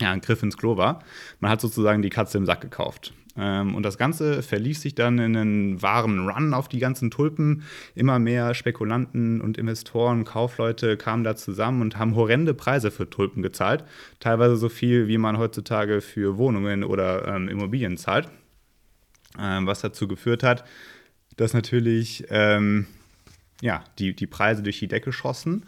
ja, 0.00 0.12
ein 0.12 0.22
Griff 0.22 0.42
ins 0.42 0.56
Klo 0.56 0.78
war. 0.78 1.00
Man 1.40 1.50
hat 1.50 1.60
sozusagen 1.60 2.00
die 2.00 2.08
Katze 2.08 2.38
im 2.38 2.46
Sack 2.46 2.62
gekauft. 2.62 3.12
Ähm, 3.36 3.74
und 3.74 3.82
das 3.82 3.98
Ganze 3.98 4.42
verlief 4.42 4.78
sich 4.78 4.94
dann 4.94 5.18
in 5.18 5.36
einen 5.36 5.82
wahren 5.82 6.26
Run 6.26 6.54
auf 6.54 6.68
die 6.68 6.78
ganzen 6.78 7.10
Tulpen. 7.10 7.64
Immer 7.94 8.18
mehr 8.18 8.54
Spekulanten 8.54 9.42
und 9.42 9.58
Investoren, 9.58 10.24
Kaufleute 10.24 10.96
kamen 10.96 11.22
da 11.22 11.36
zusammen 11.36 11.82
und 11.82 11.98
haben 11.98 12.16
horrende 12.16 12.54
Preise 12.54 12.90
für 12.90 13.10
Tulpen 13.10 13.42
gezahlt. 13.42 13.84
Teilweise 14.18 14.56
so 14.56 14.70
viel, 14.70 15.06
wie 15.06 15.18
man 15.18 15.36
heutzutage 15.36 16.00
für 16.00 16.38
Wohnungen 16.38 16.82
oder 16.82 17.28
ähm, 17.28 17.48
Immobilien 17.48 17.98
zahlt. 17.98 18.30
Ähm, 19.38 19.66
was 19.66 19.82
dazu 19.82 20.08
geführt 20.08 20.42
hat, 20.42 20.64
dass 21.36 21.52
natürlich 21.52 22.24
ähm, 22.30 22.86
ja, 23.60 23.84
die, 23.98 24.16
die 24.16 24.26
Preise 24.26 24.62
durch 24.62 24.78
die 24.78 24.88
Decke 24.88 25.12
schossen 25.12 25.64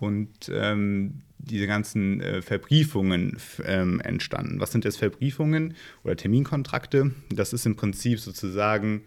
und 0.00 0.50
ähm, 0.52 1.22
diese 1.38 1.66
ganzen 1.66 2.20
äh, 2.20 2.42
Verbriefungen 2.42 3.36
ähm, 3.64 4.00
entstanden. 4.00 4.60
Was 4.60 4.72
sind 4.72 4.84
jetzt 4.84 4.98
Verbriefungen 4.98 5.74
oder 6.04 6.16
Terminkontrakte? 6.16 7.12
Das 7.30 7.52
ist 7.52 7.66
im 7.66 7.76
Prinzip 7.76 8.20
sozusagen 8.20 9.02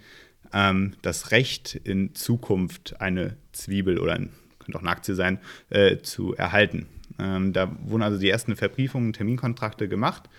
ähm, 0.53 0.93
das 1.01 1.31
Recht, 1.31 1.75
in 1.75 2.15
Zukunft 2.15 2.99
eine 3.01 3.37
Zwiebel 3.51 3.99
oder 3.99 4.13
ein, 4.13 4.29
könnte 4.59 4.77
auch 4.77 4.81
eine 4.81 4.91
Aktie 4.91 5.15
sein, 5.15 5.39
äh, 5.69 5.97
zu 5.97 6.33
erhalten. 6.35 6.87
Ähm, 7.19 7.53
da 7.53 7.75
wurden 7.83 8.03
also 8.03 8.17
die 8.17 8.29
ersten 8.29 8.55
Verbriefungen, 8.55 9.13
Terminkontrakte 9.13 9.87
gemacht. 9.87 10.29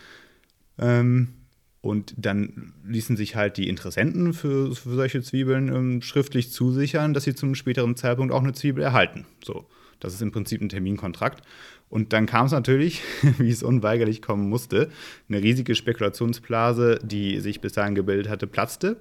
Ähm, 0.79 1.35
und 1.83 2.15
dann 2.17 2.73
ließen 2.87 3.17
sich 3.17 3.35
halt 3.35 3.57
die 3.57 3.69
Interessenten 3.69 4.35
für, 4.35 4.75
für 4.75 4.95
solche 4.95 5.21
Zwiebeln 5.21 5.69
ähm, 5.69 6.03
schriftlich 6.03 6.53
zusichern, 6.53 7.13
dass 7.13 7.25
sie 7.25 7.35
zum 7.35 7.57
späteren 7.57 7.97
Zeitpunkt 7.97 8.33
auch 8.33 8.43
eine 8.43 8.53
Zwiebel 8.53 8.85
erhalten. 8.85 9.27
So. 9.45 9.67
Das 10.03 10.15
ist 10.15 10.23
im 10.23 10.33
Prinzip 10.33 10.61
ein 10.61 10.69
Terminkontrakt. 10.69 11.43
Und 11.89 12.13
dann 12.13 12.27
kam 12.27 12.47
es 12.47 12.53
natürlich, 12.53 13.03
wie 13.39 13.51
es 13.51 13.63
unweigerlich 13.63 14.23
kommen 14.23 14.49
musste, 14.49 14.91
eine 15.29 15.43
riesige 15.43 15.75
Spekulationsblase, 15.75 16.99
die 17.03 17.41
sich 17.41 17.61
bis 17.61 17.73
dahin 17.73 17.95
gebildet 17.95 18.29
hatte, 18.29 18.47
platzte. 18.47 18.97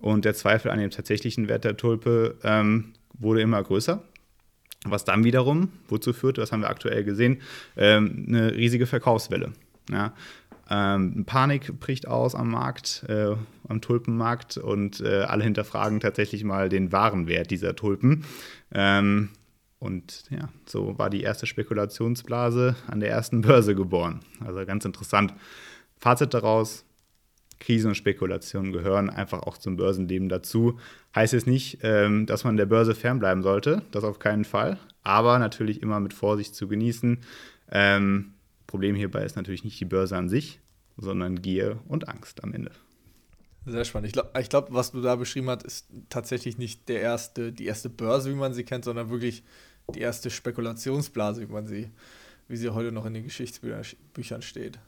Und 0.00 0.24
der 0.24 0.34
Zweifel 0.34 0.70
an 0.70 0.78
dem 0.78 0.90
tatsächlichen 0.90 1.48
Wert 1.48 1.64
der 1.64 1.76
Tulpe 1.76 2.36
ähm, 2.44 2.92
wurde 3.18 3.40
immer 3.40 3.62
größer. 3.62 4.02
Was 4.84 5.04
dann 5.04 5.24
wiederum, 5.24 5.72
wozu 5.88 6.12
führte, 6.12 6.40
das 6.40 6.52
haben 6.52 6.60
wir 6.60 6.70
aktuell 6.70 7.02
gesehen, 7.02 7.40
ähm, 7.76 8.26
eine 8.28 8.54
riesige 8.54 8.86
Verkaufswelle. 8.86 9.52
Ja. 9.90 10.12
Ähm, 10.68 11.24
Panik 11.24 11.78
bricht 11.80 12.08
aus 12.08 12.34
am 12.34 12.50
Markt, 12.50 13.04
äh, 13.08 13.34
am 13.68 13.80
Tulpenmarkt 13.80 14.58
und 14.58 15.00
äh, 15.00 15.22
alle 15.22 15.44
hinterfragen 15.44 16.00
tatsächlich 16.00 16.44
mal 16.44 16.68
den 16.68 16.92
wahren 16.92 17.28
Wert 17.28 17.50
dieser 17.50 17.76
Tulpen. 17.76 18.24
Ähm, 18.72 19.30
und 19.78 20.24
ja, 20.30 20.48
so 20.64 20.98
war 20.98 21.10
die 21.10 21.22
erste 21.22 21.46
Spekulationsblase 21.46 22.76
an 22.86 23.00
der 23.00 23.10
ersten 23.10 23.42
Börse 23.42 23.74
geboren. 23.74 24.20
Also 24.44 24.64
ganz 24.64 24.84
interessant. 24.84 25.34
Fazit 25.98 26.34
daraus, 26.34 26.84
Krisen 27.58 27.88
und 27.88 27.94
Spekulationen 27.94 28.72
gehören 28.72 29.10
einfach 29.10 29.42
auch 29.42 29.58
zum 29.58 29.76
Börsenleben 29.76 30.28
dazu. 30.28 30.78
Heißt 31.14 31.32
jetzt 31.32 31.46
nicht, 31.46 31.78
ähm, 31.82 32.26
dass 32.26 32.44
man 32.44 32.56
der 32.56 32.66
Börse 32.66 32.94
fernbleiben 32.94 33.42
sollte, 33.42 33.82
das 33.90 34.04
auf 34.04 34.18
keinen 34.18 34.44
Fall, 34.44 34.78
aber 35.02 35.38
natürlich 35.38 35.82
immer 35.82 36.00
mit 36.00 36.12
Vorsicht 36.12 36.54
zu 36.54 36.68
genießen. 36.68 37.18
Ähm, 37.70 38.34
Problem 38.66 38.94
hierbei 38.94 39.24
ist 39.24 39.36
natürlich 39.36 39.64
nicht 39.64 39.80
die 39.80 39.84
Börse 39.84 40.16
an 40.16 40.28
sich, 40.28 40.60
sondern 40.96 41.40
Gier 41.40 41.78
und 41.88 42.08
Angst 42.08 42.42
am 42.42 42.52
Ende. 42.52 42.72
Sehr 43.64 43.84
spannend. 43.84 44.06
Ich 44.06 44.12
glaube, 44.12 44.30
glaub, 44.48 44.72
was 44.72 44.92
du 44.92 45.00
da 45.00 45.16
beschrieben 45.16 45.50
hast, 45.50 45.64
ist 45.64 45.88
tatsächlich 46.08 46.56
nicht 46.56 46.88
der 46.88 47.00
erste, 47.00 47.52
die 47.52 47.66
erste 47.66 47.90
Börse, 47.90 48.30
wie 48.30 48.36
man 48.36 48.54
sie 48.54 48.64
kennt, 48.64 48.84
sondern 48.84 49.10
wirklich 49.10 49.42
die 49.94 50.00
erste 50.00 50.30
Spekulationsblase, 50.30 51.42
wie 51.42 51.52
man 51.52 51.66
sie, 51.66 51.90
wie 52.48 52.56
sie 52.56 52.70
heute 52.70 52.92
noch 52.92 53.06
in 53.06 53.14
den 53.14 53.24
Geschichtsbüchern 53.24 54.42
steht. 54.42 54.78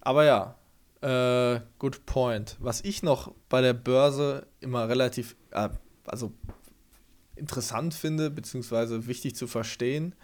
Aber 0.00 0.24
ja, 0.24 0.56
äh, 1.00 1.60
good 1.78 2.06
point. 2.06 2.56
Was 2.60 2.82
ich 2.82 3.02
noch 3.02 3.34
bei 3.48 3.60
der 3.60 3.74
Börse 3.74 4.46
immer 4.60 4.88
relativ, 4.88 5.36
äh, 5.50 5.68
also 6.06 6.32
interessant 7.36 7.94
finde, 7.94 8.30
beziehungsweise 8.30 9.06
wichtig 9.06 9.36
zu 9.36 9.46
verstehen, 9.46 10.14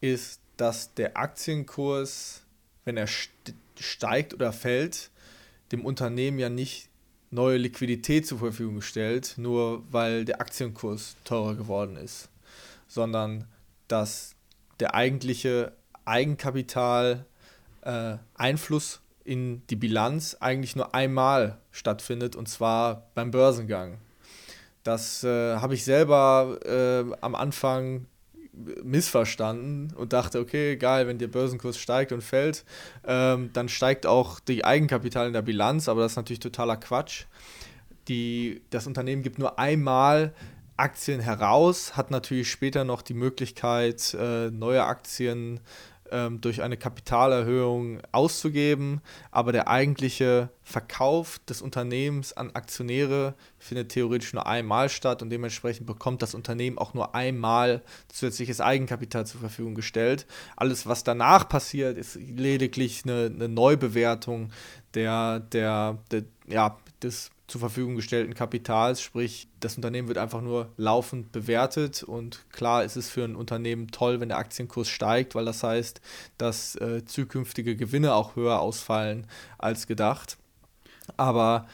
ist, 0.00 0.40
dass 0.56 0.94
der 0.94 1.16
Aktienkurs, 1.16 2.42
wenn 2.84 2.96
er 2.96 3.08
steigt 3.78 4.34
oder 4.34 4.52
fällt, 4.52 5.10
dem 5.72 5.84
Unternehmen 5.84 6.38
ja 6.38 6.48
nicht 6.48 6.88
neue 7.30 7.58
Liquidität 7.58 8.26
zur 8.26 8.38
Verfügung 8.38 8.80
stellt, 8.80 9.34
nur 9.36 9.82
weil 9.90 10.24
der 10.24 10.40
Aktienkurs 10.40 11.16
teurer 11.24 11.56
geworden 11.56 11.96
ist, 11.96 12.28
sondern 12.86 13.46
dass 13.88 14.34
der 14.80 14.94
eigentliche 14.94 15.72
Eigenkapital 16.04 17.26
äh, 17.82 18.16
Einfluss 18.34 19.00
in 19.24 19.66
die 19.68 19.76
Bilanz 19.76 20.36
eigentlich 20.40 20.76
nur 20.76 20.94
einmal 20.94 21.58
stattfindet 21.70 22.36
und 22.36 22.48
zwar 22.48 23.06
beim 23.14 23.30
Börsengang. 23.30 23.98
Das 24.82 25.24
äh, 25.24 25.56
habe 25.56 25.74
ich 25.74 25.84
selber 25.84 26.58
äh, 26.64 27.04
am 27.22 27.34
Anfang 27.34 28.06
missverstanden 28.82 29.92
und 29.96 30.12
dachte, 30.12 30.38
okay, 30.38 30.72
egal, 30.72 31.06
wenn 31.06 31.18
der 31.18 31.28
Börsenkurs 31.28 31.78
steigt 31.78 32.12
und 32.12 32.22
fällt, 32.22 32.64
ähm, 33.06 33.50
dann 33.52 33.68
steigt 33.68 34.06
auch 34.06 34.38
die 34.40 34.64
Eigenkapital 34.64 35.26
in 35.26 35.32
der 35.32 35.42
Bilanz, 35.42 35.88
aber 35.88 36.02
das 36.02 36.12
ist 36.12 36.16
natürlich 36.16 36.40
totaler 36.40 36.76
Quatsch. 36.76 37.24
Die, 38.08 38.62
das 38.70 38.86
Unternehmen 38.86 39.22
gibt 39.22 39.38
nur 39.38 39.58
einmal 39.58 40.34
Aktien 40.76 41.20
heraus, 41.20 41.96
hat 41.96 42.10
natürlich 42.10 42.50
später 42.50 42.84
noch 42.84 43.02
die 43.02 43.14
Möglichkeit, 43.14 44.14
äh, 44.18 44.50
neue 44.50 44.84
Aktien 44.84 45.60
ähm, 46.10 46.40
durch 46.40 46.62
eine 46.62 46.76
Kapitalerhöhung 46.76 48.00
auszugeben, 48.12 49.00
aber 49.30 49.52
der 49.52 49.68
eigentliche 49.68 50.50
Verkauf 50.62 51.40
des 51.48 51.62
Unternehmens 51.62 52.32
an 52.32 52.50
Aktionäre 52.52 53.34
findet 53.58 53.90
theoretisch 53.90 54.32
nur 54.32 54.46
einmal 54.46 54.88
statt 54.88 55.22
und 55.22 55.30
dementsprechend 55.30 55.86
bekommt 55.86 56.22
das 56.22 56.34
Unternehmen 56.34 56.78
auch 56.78 56.94
nur 56.94 57.14
einmal 57.14 57.82
zusätzliches 58.08 58.60
Eigenkapital 58.60 59.26
zur 59.26 59.40
Verfügung 59.40 59.74
gestellt. 59.74 60.26
Alles, 60.56 60.86
was 60.86 61.04
danach 61.04 61.48
passiert, 61.48 61.98
ist 61.98 62.16
lediglich 62.16 63.02
eine, 63.04 63.32
eine 63.34 63.48
Neubewertung 63.48 64.50
der, 64.94 65.40
der, 65.40 65.98
der, 66.10 66.24
ja, 66.46 66.76
des 67.02 67.30
zur 67.46 67.60
Verfügung 67.60 67.96
gestellten 67.96 68.34
Kapitals, 68.34 69.02
sprich 69.02 69.48
das 69.60 69.76
Unternehmen 69.76 70.08
wird 70.08 70.18
einfach 70.18 70.40
nur 70.40 70.72
laufend 70.76 71.30
bewertet 71.30 72.02
und 72.02 72.44
klar 72.50 72.84
ist 72.84 72.96
es 72.96 73.10
für 73.10 73.24
ein 73.24 73.36
Unternehmen 73.36 73.88
toll, 73.88 74.20
wenn 74.20 74.30
der 74.30 74.38
Aktienkurs 74.38 74.88
steigt, 74.88 75.34
weil 75.34 75.44
das 75.44 75.62
heißt, 75.62 76.00
dass 76.38 76.76
äh, 76.76 77.04
zukünftige 77.04 77.76
Gewinne 77.76 78.14
auch 78.14 78.36
höher 78.36 78.60
ausfallen 78.60 79.26
als 79.58 79.86
gedacht. 79.86 80.38
Aber 81.16 81.66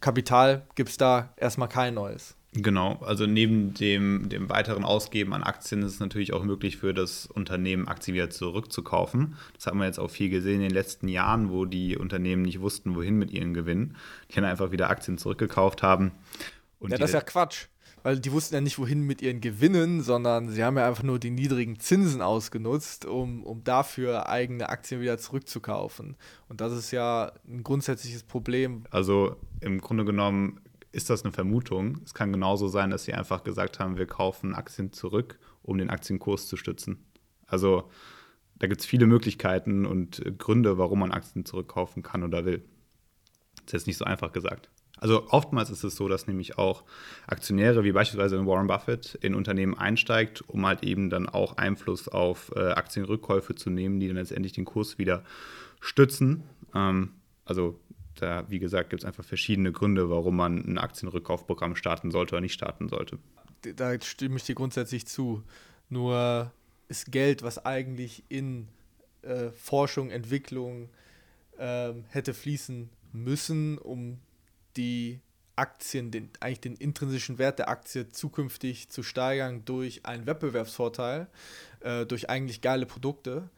Kapital 0.00 0.66
gibt 0.76 0.90
es 0.90 0.96
da 0.96 1.32
erstmal 1.36 1.68
kein 1.68 1.94
neues. 1.94 2.36
Genau, 2.54 2.98
also 3.00 3.26
neben 3.26 3.72
dem, 3.72 4.28
dem 4.28 4.50
weiteren 4.50 4.84
Ausgeben 4.84 5.32
an 5.32 5.42
Aktien 5.42 5.82
ist 5.82 5.94
es 5.94 6.00
natürlich 6.00 6.34
auch 6.34 6.44
möglich 6.44 6.76
für 6.76 6.92
das 6.92 7.24
Unternehmen, 7.24 7.88
Aktien 7.88 8.14
wieder 8.14 8.28
zurückzukaufen. 8.28 9.36
Das 9.54 9.66
haben 9.66 9.78
wir 9.78 9.86
jetzt 9.86 9.98
auch 9.98 10.10
viel 10.10 10.28
gesehen 10.28 10.56
in 10.56 10.68
den 10.68 10.70
letzten 10.70 11.08
Jahren, 11.08 11.50
wo 11.50 11.64
die 11.64 11.96
Unternehmen 11.96 12.42
nicht 12.42 12.60
wussten, 12.60 12.94
wohin 12.94 13.16
mit 13.16 13.30
ihren 13.30 13.54
Gewinnen. 13.54 13.96
Die 14.30 14.34
dann 14.34 14.44
einfach 14.44 14.70
wieder 14.70 14.90
Aktien 14.90 15.16
zurückgekauft 15.16 15.82
haben. 15.82 16.12
Und 16.78 16.90
ja, 16.90 16.98
das 16.98 17.10
ist 17.10 17.14
ja 17.14 17.20
Quatsch. 17.22 17.68
Weil 18.02 18.18
die 18.18 18.32
wussten 18.32 18.56
ja 18.56 18.60
nicht, 18.60 18.78
wohin 18.78 19.02
mit 19.02 19.22
ihren 19.22 19.40
Gewinnen, 19.40 20.02
sondern 20.02 20.50
sie 20.50 20.64
haben 20.64 20.76
ja 20.76 20.86
einfach 20.86 21.04
nur 21.04 21.18
die 21.18 21.30
niedrigen 21.30 21.78
Zinsen 21.78 22.20
ausgenutzt, 22.20 23.06
um, 23.06 23.44
um 23.44 23.62
dafür 23.64 24.28
eigene 24.28 24.68
Aktien 24.68 25.00
wieder 25.00 25.18
zurückzukaufen. 25.18 26.16
Und 26.48 26.60
das 26.60 26.72
ist 26.72 26.90
ja 26.90 27.32
ein 27.48 27.62
grundsätzliches 27.62 28.24
Problem. 28.24 28.84
Also 28.90 29.36
im 29.60 29.80
Grunde 29.80 30.04
genommen 30.04 30.60
ist 30.92 31.10
das 31.10 31.24
eine 31.24 31.32
Vermutung. 31.32 32.00
Es 32.04 32.14
kann 32.14 32.32
genauso 32.32 32.68
sein, 32.68 32.90
dass 32.90 33.04
sie 33.04 33.14
einfach 33.14 33.44
gesagt 33.44 33.80
haben, 33.80 33.96
wir 33.96 34.06
kaufen 34.06 34.54
Aktien 34.54 34.92
zurück, 34.92 35.38
um 35.62 35.78
den 35.78 35.90
Aktienkurs 35.90 36.48
zu 36.48 36.56
stützen. 36.56 37.04
Also 37.46 37.90
da 38.56 38.66
gibt 38.66 38.80
es 38.80 38.86
viele 38.86 39.06
Möglichkeiten 39.06 39.86
und 39.86 40.22
Gründe, 40.38 40.78
warum 40.78 41.00
man 41.00 41.10
Aktien 41.10 41.44
zurückkaufen 41.44 42.02
kann 42.02 42.22
oder 42.22 42.44
will. 42.44 42.62
Das 43.56 43.66
ist 43.66 43.72
jetzt 43.72 43.86
nicht 43.86 43.96
so 43.96 44.04
einfach 44.04 44.32
gesagt. 44.32 44.70
Also 44.98 45.26
oftmals 45.30 45.68
ist 45.70 45.82
es 45.82 45.96
so, 45.96 46.06
dass 46.06 46.28
nämlich 46.28 46.58
auch 46.58 46.84
Aktionäre, 47.26 47.82
wie 47.82 47.90
beispielsweise 47.90 48.46
Warren 48.46 48.68
Buffett, 48.68 49.18
in 49.20 49.34
Unternehmen 49.34 49.76
einsteigt, 49.76 50.48
um 50.48 50.64
halt 50.64 50.84
eben 50.84 51.10
dann 51.10 51.28
auch 51.28 51.56
Einfluss 51.56 52.06
auf 52.06 52.52
äh, 52.54 52.70
Aktienrückkäufe 52.70 53.56
zu 53.56 53.68
nehmen, 53.68 53.98
die 53.98 54.06
dann 54.06 54.16
letztendlich 54.16 54.52
den 54.52 54.64
Kurs 54.64 54.98
wieder 54.98 55.24
stützen. 55.80 56.44
Ähm, 56.72 57.14
also 57.44 57.80
da, 58.16 58.48
wie 58.48 58.58
gesagt, 58.58 58.90
gibt 58.90 59.02
es 59.02 59.06
einfach 59.06 59.24
verschiedene 59.24 59.72
Gründe, 59.72 60.10
warum 60.10 60.36
man 60.36 60.58
ein 60.58 60.78
Aktienrückkaufprogramm 60.78 61.76
starten 61.76 62.10
sollte 62.10 62.34
oder 62.34 62.40
nicht 62.40 62.54
starten 62.54 62.88
sollte. 62.88 63.18
Da 63.76 64.00
stimme 64.00 64.36
ich 64.36 64.44
dir 64.44 64.54
grundsätzlich 64.54 65.06
zu. 65.06 65.42
Nur 65.88 66.52
ist 66.88 67.12
Geld, 67.12 67.42
was 67.42 67.64
eigentlich 67.64 68.24
in 68.28 68.68
äh, 69.22 69.50
Forschung, 69.50 70.10
Entwicklung 70.10 70.88
äh, 71.58 71.92
hätte 72.08 72.34
fließen 72.34 72.90
müssen, 73.12 73.78
um 73.78 74.18
die 74.76 75.20
Aktien, 75.54 76.10
den, 76.10 76.30
eigentlich 76.40 76.60
den 76.60 76.76
intrinsischen 76.76 77.38
Wert 77.38 77.58
der 77.58 77.68
Aktie 77.68 78.08
zukünftig 78.08 78.88
zu 78.88 79.02
steigern 79.02 79.64
durch 79.64 80.06
einen 80.06 80.26
Wettbewerbsvorteil, 80.26 81.28
äh, 81.80 82.06
durch 82.06 82.30
eigentlich 82.30 82.62
geile 82.62 82.86
Produkte, 82.86 83.50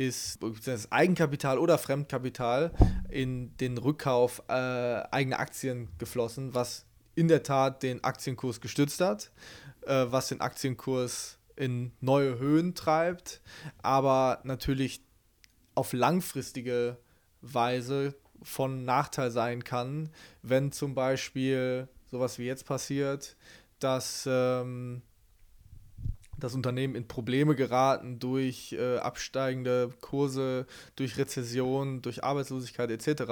ist 0.00 0.38
das? 0.64 0.90
Eigenkapital 0.90 1.58
oder 1.58 1.76
Fremdkapital 1.76 2.72
in 3.10 3.54
den 3.58 3.76
Rückkauf 3.76 4.42
äh, 4.48 4.52
eigener 4.52 5.38
Aktien 5.38 5.88
geflossen, 5.98 6.54
was 6.54 6.86
in 7.14 7.28
der 7.28 7.42
Tat 7.42 7.82
den 7.82 8.02
Aktienkurs 8.02 8.62
gestützt 8.62 9.02
hat, 9.02 9.30
äh, 9.82 10.06
was 10.08 10.28
den 10.28 10.40
Aktienkurs 10.40 11.38
in 11.54 11.92
neue 12.00 12.38
Höhen 12.38 12.74
treibt, 12.74 13.42
aber 13.82 14.40
natürlich 14.44 15.02
auf 15.74 15.92
langfristige 15.92 16.96
Weise 17.42 18.14
von 18.42 18.86
Nachteil 18.86 19.30
sein 19.30 19.64
kann, 19.64 20.08
wenn 20.40 20.72
zum 20.72 20.94
Beispiel 20.94 21.88
sowas 22.10 22.38
wie 22.38 22.46
jetzt 22.46 22.64
passiert, 22.64 23.36
dass 23.80 24.26
ähm, 24.26 25.02
das 26.40 26.54
Unternehmen 26.54 26.94
in 26.94 27.06
Probleme 27.06 27.54
geraten 27.54 28.18
durch 28.18 28.72
äh, 28.72 28.98
absteigende 28.98 29.90
Kurse, 30.00 30.66
durch 30.96 31.18
Rezession, 31.18 32.02
durch 32.02 32.24
Arbeitslosigkeit 32.24 32.90
etc. 32.90 33.22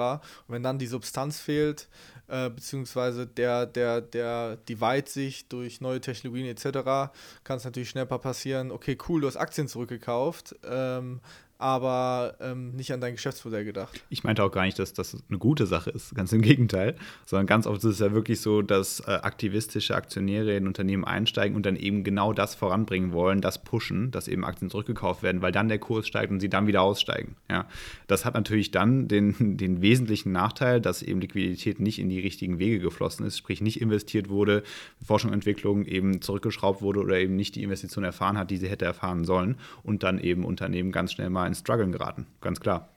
Und 0.47 0.53
wenn 0.53 0.63
dann 0.63 0.79
die 0.79 0.87
Substanz 0.87 1.39
fehlt, 1.39 1.89
äh, 2.27 2.49
beziehungsweise 2.49 3.27
der, 3.27 3.65
der, 3.65 4.01
der, 4.01 4.57
die 4.57 4.79
Weitsicht 4.79 5.51
durch 5.51 5.81
neue 5.81 6.01
Technologien 6.01 6.47
etc., 6.47 7.11
kann 7.43 7.57
es 7.57 7.65
natürlich 7.65 7.89
schnell 7.89 8.05
passieren, 8.05 8.71
okay, 8.71 8.97
cool, 9.07 9.21
du 9.21 9.27
hast 9.27 9.37
Aktien 9.37 9.67
zurückgekauft, 9.67 10.55
ähm, 10.63 11.21
aber 11.59 12.35
ähm, 12.39 12.71
nicht 12.71 12.93
an 12.93 13.01
dein 13.01 13.15
Geschäftsmodell 13.15 13.65
gedacht. 13.65 14.01
Ich 14.09 14.23
meinte 14.23 14.43
auch 14.45 14.51
gar 14.51 14.63
nicht, 14.63 14.79
dass 14.79 14.93
das 14.93 15.17
eine 15.27 15.37
gute 15.37 15.65
Sache 15.65 15.89
ist, 15.89 16.15
ganz 16.15 16.31
im 16.31 16.41
Gegenteil, 16.41 16.95
sondern 17.25 17.47
ganz 17.47 17.67
oft 17.67 17.79
ist 17.79 17.83
es 17.83 17.99
ja 17.99 18.13
wirklich 18.13 18.39
so, 18.39 18.61
dass 18.61 19.01
äh, 19.01 19.11
aktivistische 19.11 19.93
Aktionäre 19.93 20.55
in 20.55 20.67
Unternehmen 20.67 21.03
einsteigen 21.03 21.57
und 21.57 21.65
dann 21.65 21.75
eben 21.75 22.05
genau 22.05 22.31
das 22.31 22.55
voranbringen 22.55 23.11
wollen, 23.11 23.41
das 23.41 23.61
pushen, 23.61 24.09
dass 24.09 24.29
eben 24.29 24.45
Aktien 24.45 24.69
zurückgekauft 24.69 25.21
werden, 25.21 25.41
weil 25.41 25.51
dann 25.51 25.67
der 25.67 25.79
Kurs 25.79 26.07
steigt 26.07 26.31
und 26.31 26.39
sie 26.39 26.49
dann 26.49 26.65
wieder 26.65 26.81
aussteigen. 26.81 27.35
Ja, 27.49 27.67
das 28.07 28.23
hat 28.23 28.35
natürlich 28.35 28.71
dann 28.71 29.09
den, 29.09 29.57
den 29.57 29.81
wesentlichen 29.81 30.31
Nachteil, 30.31 30.79
dass 30.79 31.01
eben 31.01 31.19
Liquidität 31.19 31.81
nicht 31.81 31.99
in 31.99 32.07
die 32.07 32.21
richtigen 32.21 32.57
Wege 32.59 32.79
geflossen 32.79 33.25
ist, 33.25 33.37
sprich 33.37 33.59
nicht 33.59 33.81
investiert 33.81 34.29
wurde, 34.29 34.63
Forschung 35.05 35.31
und 35.31 35.33
Entwicklung 35.33 35.83
eben 35.83 36.21
zurückgeschraubt 36.21 36.81
wurde 36.81 37.01
oder 37.01 37.19
eben 37.19 37.35
nicht 37.35 37.55
die 37.55 37.63
Investition 37.63 38.05
erfahren 38.05 38.37
hat, 38.37 38.49
die 38.49 38.57
sie 38.57 38.69
hätte 38.69 38.85
erfahren 38.85 39.25
sollen 39.25 39.57
und 39.83 40.03
dann 40.03 40.19
eben 40.19 40.45
Unternehmen 40.45 40.93
ganz 40.93 41.11
schnell 41.11 41.29
mal 41.29 41.48
ins 41.49 41.59
Struggeln 41.59 41.91
geraten, 41.91 42.27
ganz 42.39 42.59
klar. 42.59 42.89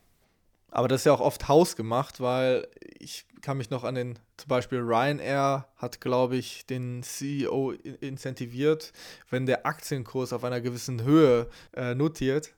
Aber 0.70 0.88
das 0.88 1.02
ist 1.02 1.04
ja 1.04 1.12
auch 1.12 1.20
oft 1.20 1.48
hausgemacht, 1.48 2.20
weil 2.20 2.66
ich 2.98 3.26
kann 3.42 3.58
mich 3.58 3.68
noch 3.68 3.84
an 3.84 3.94
den, 3.94 4.18
zum 4.38 4.48
Beispiel 4.48 4.78
Ryanair 4.78 5.68
hat, 5.76 6.00
glaube 6.00 6.36
ich, 6.36 6.64
den 6.64 7.02
CEO 7.02 7.72
incentiviert, 8.00 8.92
wenn 9.28 9.44
der 9.44 9.66
Aktienkurs 9.66 10.32
auf 10.32 10.44
einer 10.44 10.62
gewissen 10.62 11.02
Höhe 11.02 11.48
äh, 11.74 11.94
notiert, 11.94 12.54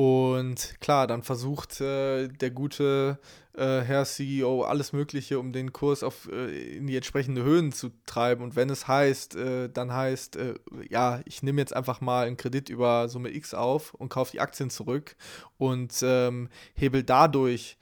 und 0.00 0.80
klar, 0.80 1.06
dann 1.06 1.22
versucht 1.22 1.78
äh, 1.82 2.28
der 2.28 2.50
gute 2.50 3.18
äh, 3.52 3.80
Herr 3.82 4.06
CEO 4.06 4.62
alles 4.62 4.94
Mögliche, 4.94 5.38
um 5.38 5.52
den 5.52 5.74
Kurs 5.74 6.02
auf, 6.02 6.26
äh, 6.32 6.76
in 6.78 6.86
die 6.86 6.96
entsprechende 6.96 7.42
Höhen 7.42 7.70
zu 7.70 7.90
treiben. 8.06 8.42
Und 8.42 8.56
wenn 8.56 8.70
es 8.70 8.88
heißt, 8.88 9.36
äh, 9.36 9.68
dann 9.68 9.92
heißt, 9.92 10.36
äh, 10.36 10.54
ja, 10.88 11.20
ich 11.26 11.42
nehme 11.42 11.60
jetzt 11.60 11.76
einfach 11.76 12.00
mal 12.00 12.26
einen 12.26 12.38
Kredit 12.38 12.70
über 12.70 13.10
Summe 13.10 13.28
X 13.28 13.52
auf 13.52 13.92
und 13.92 14.08
kaufe 14.08 14.32
die 14.32 14.40
Aktien 14.40 14.70
zurück 14.70 15.16
und 15.58 15.92
ähm, 16.02 16.48
hebel 16.72 17.02
dadurch 17.02 17.76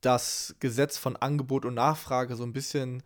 das 0.00 0.54
Gesetz 0.60 0.96
von 0.96 1.16
Angebot 1.16 1.64
und 1.64 1.74
Nachfrage 1.74 2.36
so 2.36 2.44
ein 2.44 2.52
bisschen 2.52 3.02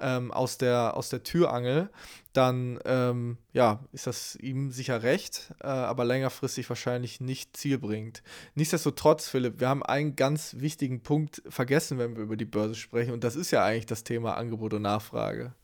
ähm, 0.00 0.30
aus, 0.30 0.58
der, 0.58 0.96
aus 0.96 1.08
der 1.08 1.22
Türangel, 1.22 1.90
dann 2.32 2.78
ähm, 2.84 3.38
ja, 3.52 3.80
ist 3.92 4.06
das 4.06 4.36
ihm 4.36 4.70
sicher 4.70 5.02
recht, 5.02 5.54
äh, 5.60 5.66
aber 5.66 6.04
längerfristig 6.04 6.68
wahrscheinlich 6.68 7.20
nicht 7.20 7.56
zielbringend. 7.56 8.22
Nichtsdestotrotz, 8.54 9.28
Philipp, 9.28 9.60
wir 9.60 9.68
haben 9.68 9.82
einen 9.82 10.16
ganz 10.16 10.56
wichtigen 10.58 11.02
Punkt 11.02 11.42
vergessen, 11.48 11.98
wenn 11.98 12.16
wir 12.16 12.22
über 12.22 12.36
die 12.36 12.44
Börse 12.44 12.74
sprechen, 12.74 13.12
und 13.12 13.24
das 13.24 13.36
ist 13.36 13.50
ja 13.50 13.64
eigentlich 13.64 13.86
das 13.86 14.04
Thema 14.04 14.36
Angebot 14.36 14.74
und 14.74 14.82
Nachfrage. 14.82 15.54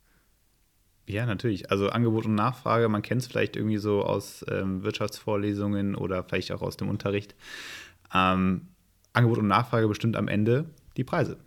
Ja, 1.07 1.27
natürlich. 1.27 1.71
Also 1.71 1.89
Angebot 1.89 2.27
und 2.27 2.35
Nachfrage, 2.35 2.89
man 2.89 3.03
kennt 3.03 3.23
es 3.23 3.27
vielleicht 3.27 3.57
irgendwie 3.57 3.79
so 3.79 4.03
aus 4.05 4.45
ähm, 4.49 4.83
Wirtschaftsvorlesungen 4.83 5.95
oder 5.95 6.23
vielleicht 6.23 6.53
auch 6.53 6.63
aus 6.63 6.77
dem 6.77 6.89
Unterricht. 6.89 7.35
Ähm, 8.15 8.69
Angebot 9.13 9.39
und 9.39 9.49
Nachfrage 9.49 9.89
bestimmt 9.89 10.17
am 10.17 10.29
Ende 10.29 10.67
die 10.97 11.05
Preise. 11.05 11.39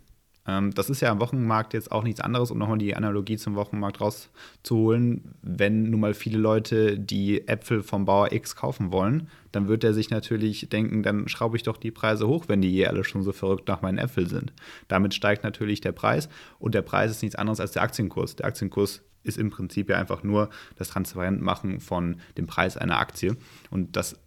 Ähm, 0.47 0.73
das 0.73 0.89
ist 0.89 1.01
ja 1.01 1.12
am 1.12 1.19
Wochenmarkt 1.19 1.73
jetzt 1.73 1.91
auch 1.91 2.03
nichts 2.03 2.21
anderes, 2.21 2.51
um 2.51 2.58
nochmal 2.58 2.77
die 2.77 2.95
Analogie 2.95 3.38
zum 3.38 3.55
Wochenmarkt 3.55 4.01
rauszuholen. 4.01 5.36
Wenn 5.41 5.89
nun 5.89 5.99
mal 5.99 6.13
viele 6.13 6.38
Leute 6.38 6.99
die 6.99 7.47
Äpfel 7.47 7.84
vom 7.84 8.05
Bauer 8.05 8.31
X 8.31 8.55
kaufen 8.55 8.91
wollen, 8.91 9.29
dann 9.51 9.67
wird 9.67 9.84
er 9.84 9.93
sich 9.93 10.10
natürlich 10.10 10.69
denken, 10.69 11.03
dann 11.03 11.27
schraube 11.27 11.58
ich 11.58 11.63
doch 11.63 11.77
die 11.77 11.91
Preise 11.91 12.27
hoch, 12.27 12.45
wenn 12.47 12.62
die 12.62 12.77
eh 12.77 12.88
alle 12.88 13.03
schon 13.03 13.23
so 13.23 13.31
verrückt 13.31 13.67
nach 13.67 13.81
meinen 13.81 13.97
Äpfeln 13.97 14.27
sind. 14.27 14.53
Damit 14.88 15.13
steigt 15.13 15.43
natürlich 15.43 15.81
der 15.81 15.93
Preis 15.93 16.29
und 16.60 16.75
der 16.75 16.81
Preis 16.81 17.12
ist 17.12 17.21
nichts 17.21 17.36
anderes 17.36 17.60
als 17.60 17.71
der 17.71 17.81
Aktienkurs. 17.81 18.36
Der 18.36 18.45
Aktienkurs 18.45 19.01
ist 19.23 19.38
im 19.38 19.49
Prinzip 19.49 19.89
ja 19.89 19.97
einfach 19.97 20.23
nur 20.23 20.49
das 20.75 20.89
Transparentmachen 20.89 21.79
von 21.79 22.17
dem 22.38 22.47
Preis 22.47 22.77
einer 22.77 22.99
Aktie. 22.99 23.36
Und 23.71 23.95
das 23.95 24.19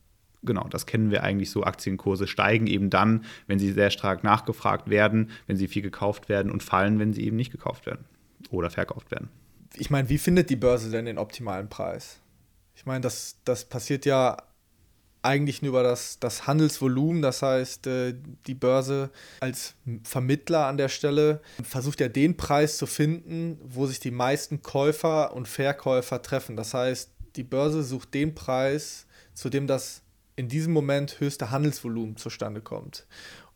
genau, 0.43 0.67
das 0.69 0.87
kennen 0.87 1.11
wir 1.11 1.23
eigentlich 1.23 1.51
so. 1.51 1.65
Aktienkurse 1.65 2.27
steigen 2.27 2.67
eben 2.67 2.91
dann, 2.91 3.25
wenn 3.47 3.59
sie 3.59 3.73
sehr 3.73 3.91
stark 3.91 4.25
nachgefragt 4.25 4.89
werden, 4.91 5.31
wenn 5.47 5.57
sie 5.57 5.69
viel 5.69 5.83
gekauft 5.83 6.29
werden 6.29 6.51
und 6.51 6.63
fallen, 6.63 6.99
wenn 6.99 7.13
sie 7.13 7.25
eben 7.25 7.37
nicht 7.37 7.53
gekauft 7.53 7.87
werden 7.87 8.05
oder 8.51 8.71
verkauft 8.71 9.11
werden. 9.11 9.29
Ich 9.77 9.91
meine, 9.91 10.09
wie 10.09 10.19
findet 10.19 10.51
die 10.51 10.57
Börse 10.57 10.91
denn 10.91 11.05
den 11.05 11.19
optimalen 11.19 11.69
Preis? 11.69 12.21
Ich 12.75 12.87
meine, 12.87 13.01
das, 13.01 13.37
das 13.45 13.65
passiert 13.65 14.07
ja 14.07 14.37
eigentlich 15.23 15.63
nur 15.63 15.71
über 15.71 15.83
das, 15.83 16.19
das 16.21 16.47
Handelsvolumen. 16.47 17.23
Das 17.23 17.43
heißt, 17.43 17.87
äh, 17.87 18.15
die 18.47 18.55
Börse 18.55 19.11
als 19.41 19.75
Vermittler 20.05 20.67
an 20.67 20.79
der 20.79 20.89
Stelle 20.89 21.41
versucht 21.63 22.01
ja 22.01 22.09
den 22.09 22.37
Preis 22.37 22.79
zu 22.79 22.87
finden, 22.87 23.59
wo 23.63 23.87
sich 23.87 24.01
die 24.01 24.11
meisten 24.11 24.63
Käufer 24.63 25.35
und 25.35 25.49
Verkäufer 25.49 26.23
treffen. 26.23 26.57
Das 26.57 26.75
heißt, 26.75 27.11
die 27.37 27.43
Börse 27.43 27.83
sucht 27.83 28.15
den 28.15 28.35
Preis, 28.35 29.07
zu 29.35 29.51
dem 29.51 29.67
das 29.67 30.03
in 30.39 30.49
diesem 30.49 30.73
Moment 30.73 31.19
höchste 31.19 31.51
Handelsvolumen 31.51 32.17
zustande 32.17 32.61
kommt. 32.61 33.07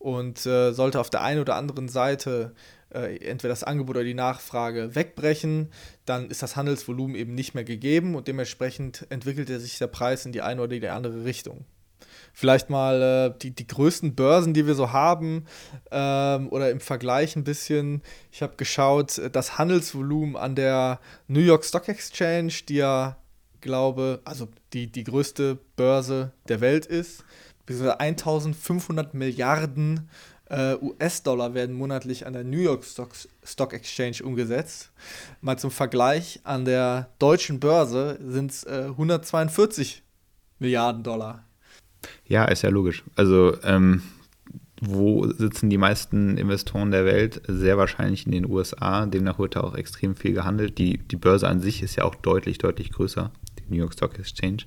Und 0.01 0.45
äh, 0.47 0.73
sollte 0.73 0.99
auf 0.99 1.11
der 1.11 1.23
einen 1.23 1.41
oder 1.41 1.55
anderen 1.55 1.89
Seite 1.89 2.55
äh, 2.93 3.19
entweder 3.19 3.51
das 3.51 3.63
Angebot 3.63 3.97
oder 3.97 4.05
die 4.05 4.15
Nachfrage 4.15 4.97
wegbrechen, 4.97 5.71
dann 6.07 6.29
ist 6.29 6.43
das 6.43 6.57
Handelsvolumen 6.57 7.15
eben 7.15 7.37
nicht 7.37 7.55
mehr 7.55 7.63
gegeben 7.63 8.17
und 8.17 8.27
dementsprechend 8.27 9.07
entwickelt 9.11 9.47
sich 9.47 9.79
der 9.79 9.87
Preis 9.87 10.27
in 10.27 10.33
die 10.33 10.43
eine 10.43 10.61
oder 10.61 10.77
die 10.77 10.89
andere 10.89 11.25
Richtung. 11.25 11.65
Vielleicht 12.33 12.69
mal 12.69 13.01
äh, 13.01 13.39
die, 13.39 13.53
die 13.53 13.67
größten 13.69 14.17
Börsen, 14.17 14.53
die 14.53 14.67
wir 14.67 14.75
so 14.75 14.91
haben, 14.91 15.45
ähm, 15.93 16.49
oder 16.49 16.69
im 16.73 16.81
Vergleich 16.81 17.37
ein 17.37 17.45
bisschen. 17.45 18.03
Ich 18.33 18.43
habe 18.43 18.57
geschaut, 18.57 19.21
das 19.31 19.57
Handelsvolumen 19.57 20.37
an 20.37 20.57
der 20.57 20.99
New 21.29 21.41
York 21.41 21.65
Stock 21.65 21.89
Exchange, 21.89 22.53
die 22.69 22.77
ja 22.77 23.22
glaube, 23.63 24.21
also 24.25 24.49
die, 24.75 24.93
die 24.93 25.05
größte 25.05 25.59
Börse 25.77 26.33
der 26.49 26.61
Welt 26.61 26.85
ist. 26.85 27.25
1500 27.67 29.15
Milliarden 29.15 30.11
äh, 30.51 30.77
US-Dollar 30.83 31.55
werden 31.55 31.75
monatlich 31.75 32.27
an 32.27 32.35
der 32.35 32.45
New 32.45 32.59
York 32.59 32.85
Stock, 32.85 33.13
Stock 33.43 33.73
Exchange 33.73 34.19
umgesetzt. 34.23 34.93
Mal 35.41 35.59
zum 35.59 35.71
Vergleich, 35.71 36.41
an 36.45 36.67
der 36.67 37.09
deutschen 37.19 37.59
Börse 37.59 38.19
sind 38.23 38.51
es 38.51 38.65
äh, 38.65 38.89
142 38.89 40.03
Milliarden 40.59 41.03
Dollar. 41.03 41.45
Ja, 42.27 42.45
ist 42.45 42.63
ja 42.63 42.69
logisch. 42.69 43.03
Also 43.17 43.57
ähm, 43.63 44.03
wo 44.85 45.31
sitzen 45.31 45.71
die 45.71 45.79
meisten 45.79 46.37
Investoren 46.37 46.91
der 46.91 47.05
Welt? 47.05 47.41
Sehr 47.47 47.79
wahrscheinlich 47.79 48.27
in 48.27 48.33
den 48.33 48.51
USA. 48.51 49.07
Demnach 49.07 49.39
wird 49.39 49.55
da 49.55 49.61
auch 49.61 49.77
extrem 49.77 50.17
viel 50.17 50.33
gehandelt. 50.33 50.77
Die, 50.79 50.99
die 50.99 51.17
Börse 51.17 51.47
an 51.47 51.61
sich 51.61 51.83
ist 51.83 51.95
ja 51.95 52.03
auch 52.05 52.17
deutlich, 52.17 52.59
deutlich 52.59 52.91
größer, 52.91 53.31
New 53.73 53.79
York 53.79 53.95
Stock 53.95 54.19
Exchange. 54.19 54.65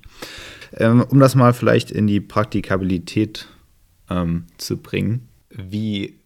Ähm, 0.74 1.04
um 1.08 1.18
das 1.18 1.34
mal 1.34 1.54
vielleicht 1.54 1.90
in 1.90 2.06
die 2.06 2.20
Praktikabilität 2.20 3.48
ähm, 4.10 4.44
zu 4.58 4.76
bringen, 4.76 5.28
wie 5.50 6.18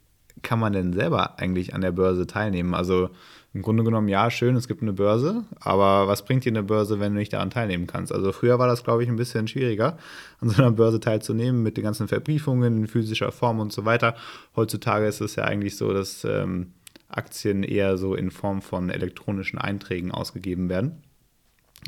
kann 0.43 0.59
man 0.59 0.73
denn 0.73 0.93
selber 0.93 1.39
eigentlich 1.39 1.75
an 1.75 1.81
der 1.81 1.93
Börse 1.93 2.27
teilnehmen? 2.27 2.75
Also 2.75 3.11
im 3.53 3.63
Grunde 3.63 3.83
genommen, 3.83 4.09
ja, 4.09 4.31
schön, 4.31 4.55
es 4.55 4.69
gibt 4.69 4.81
eine 4.83 4.93
Börse, 4.93 5.45
aber 5.59 6.07
was 6.07 6.25
bringt 6.25 6.45
dir 6.45 6.53
eine 6.53 6.63
Börse, 6.63 7.01
wenn 7.01 7.15
du 7.15 7.19
nicht 7.19 7.33
daran 7.33 7.51
teilnehmen 7.51 7.89
kannst? 7.89 8.13
Also 8.13 8.31
früher 8.31 8.59
war 8.59 8.69
das, 8.69 8.85
glaube 8.85 9.03
ich, 9.03 9.09
ein 9.09 9.17
bisschen 9.17 9.49
schwieriger, 9.49 9.99
an 10.41 10.51
so 10.51 10.63
einer 10.63 10.71
Börse 10.71 11.01
teilzunehmen 11.01 11.63
mit 11.63 11.77
den 11.77 11.85
ganzen 11.85 12.07
Verbriefungen 12.07 12.77
in 12.77 12.87
physischer 12.87 13.33
Form 13.33 13.59
und 13.59 13.73
so 13.73 13.85
weiter. 13.85 14.15
Heutzutage 14.55 15.07
ist 15.07 15.21
es 15.21 15.35
ja 15.35 15.45
eigentlich 15.45 15.77
so, 15.77 15.93
dass 15.93 16.25
ähm, 16.25 16.75
Aktien 17.09 17.65
eher 17.65 17.99
so 17.99 18.15
in 18.15 18.31
Form 18.31 18.63
von 18.63 18.89
elektronischen 18.89 19.59
Einträgen 19.59 20.13
ausgegeben 20.13 20.69
werden 20.69 21.03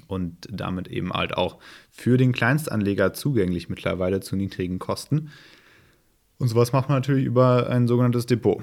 und 0.07 0.49
damit 0.51 0.89
eben 0.89 1.13
halt 1.13 1.37
auch 1.37 1.59
für 1.91 2.17
den 2.17 2.33
Kleinstanleger 2.33 3.13
zugänglich 3.13 3.69
mittlerweile 3.69 4.21
zu 4.21 4.37
niedrigen 4.37 4.79
Kosten. 4.79 5.31
Und 6.39 6.49
sowas 6.49 6.73
macht 6.73 6.89
man 6.89 6.99
natürlich 6.99 7.25
über 7.25 7.69
ein 7.69 7.87
sogenanntes 7.87 8.27
Depot. 8.27 8.63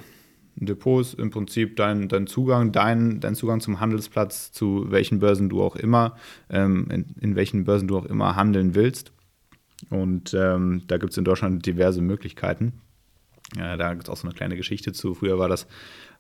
Ein 0.60 0.66
Depot 0.66 1.02
ist 1.02 1.14
im 1.14 1.30
Prinzip 1.30 1.78
dein, 1.78 2.10
dein 2.10 2.28
Zugang, 2.28 2.72
dein, 2.72 3.20
dein 3.22 3.36
Zugang 3.36 3.62
zum 3.62 3.80
Handelsplatz, 3.80 4.52
zu 4.52 4.88
welchen 4.90 5.20
Börsen 5.20 5.48
du 5.48 5.62
auch 5.62 5.78
immer, 5.78 6.18
ähm, 6.50 6.88
in, 6.92 7.06
in, 7.22 7.36
welchen 7.36 7.64
Börsen 7.64 7.88
du 7.88 7.98
auch 7.98 8.06
immer 8.06 8.36
handeln 8.36 8.76
willst. 8.76 9.14
Und 9.90 10.34
ähm, 10.34 10.84
da 10.88 10.98
gibt 10.98 11.14
es 11.14 11.18
in 11.18 11.24
Deutschland 11.24 11.66
diverse 11.66 12.02
Möglichkeiten. 12.02 12.74
Ja, 13.58 13.78
da 13.78 13.94
gibt 13.94 14.04
es 14.04 14.10
auch 14.10 14.18
so 14.18 14.28
eine 14.28 14.36
kleine 14.36 14.58
Geschichte 14.58 14.92
zu. 14.92 15.16
Früher 15.16 15.40
war 15.40 15.48
das 15.48 15.66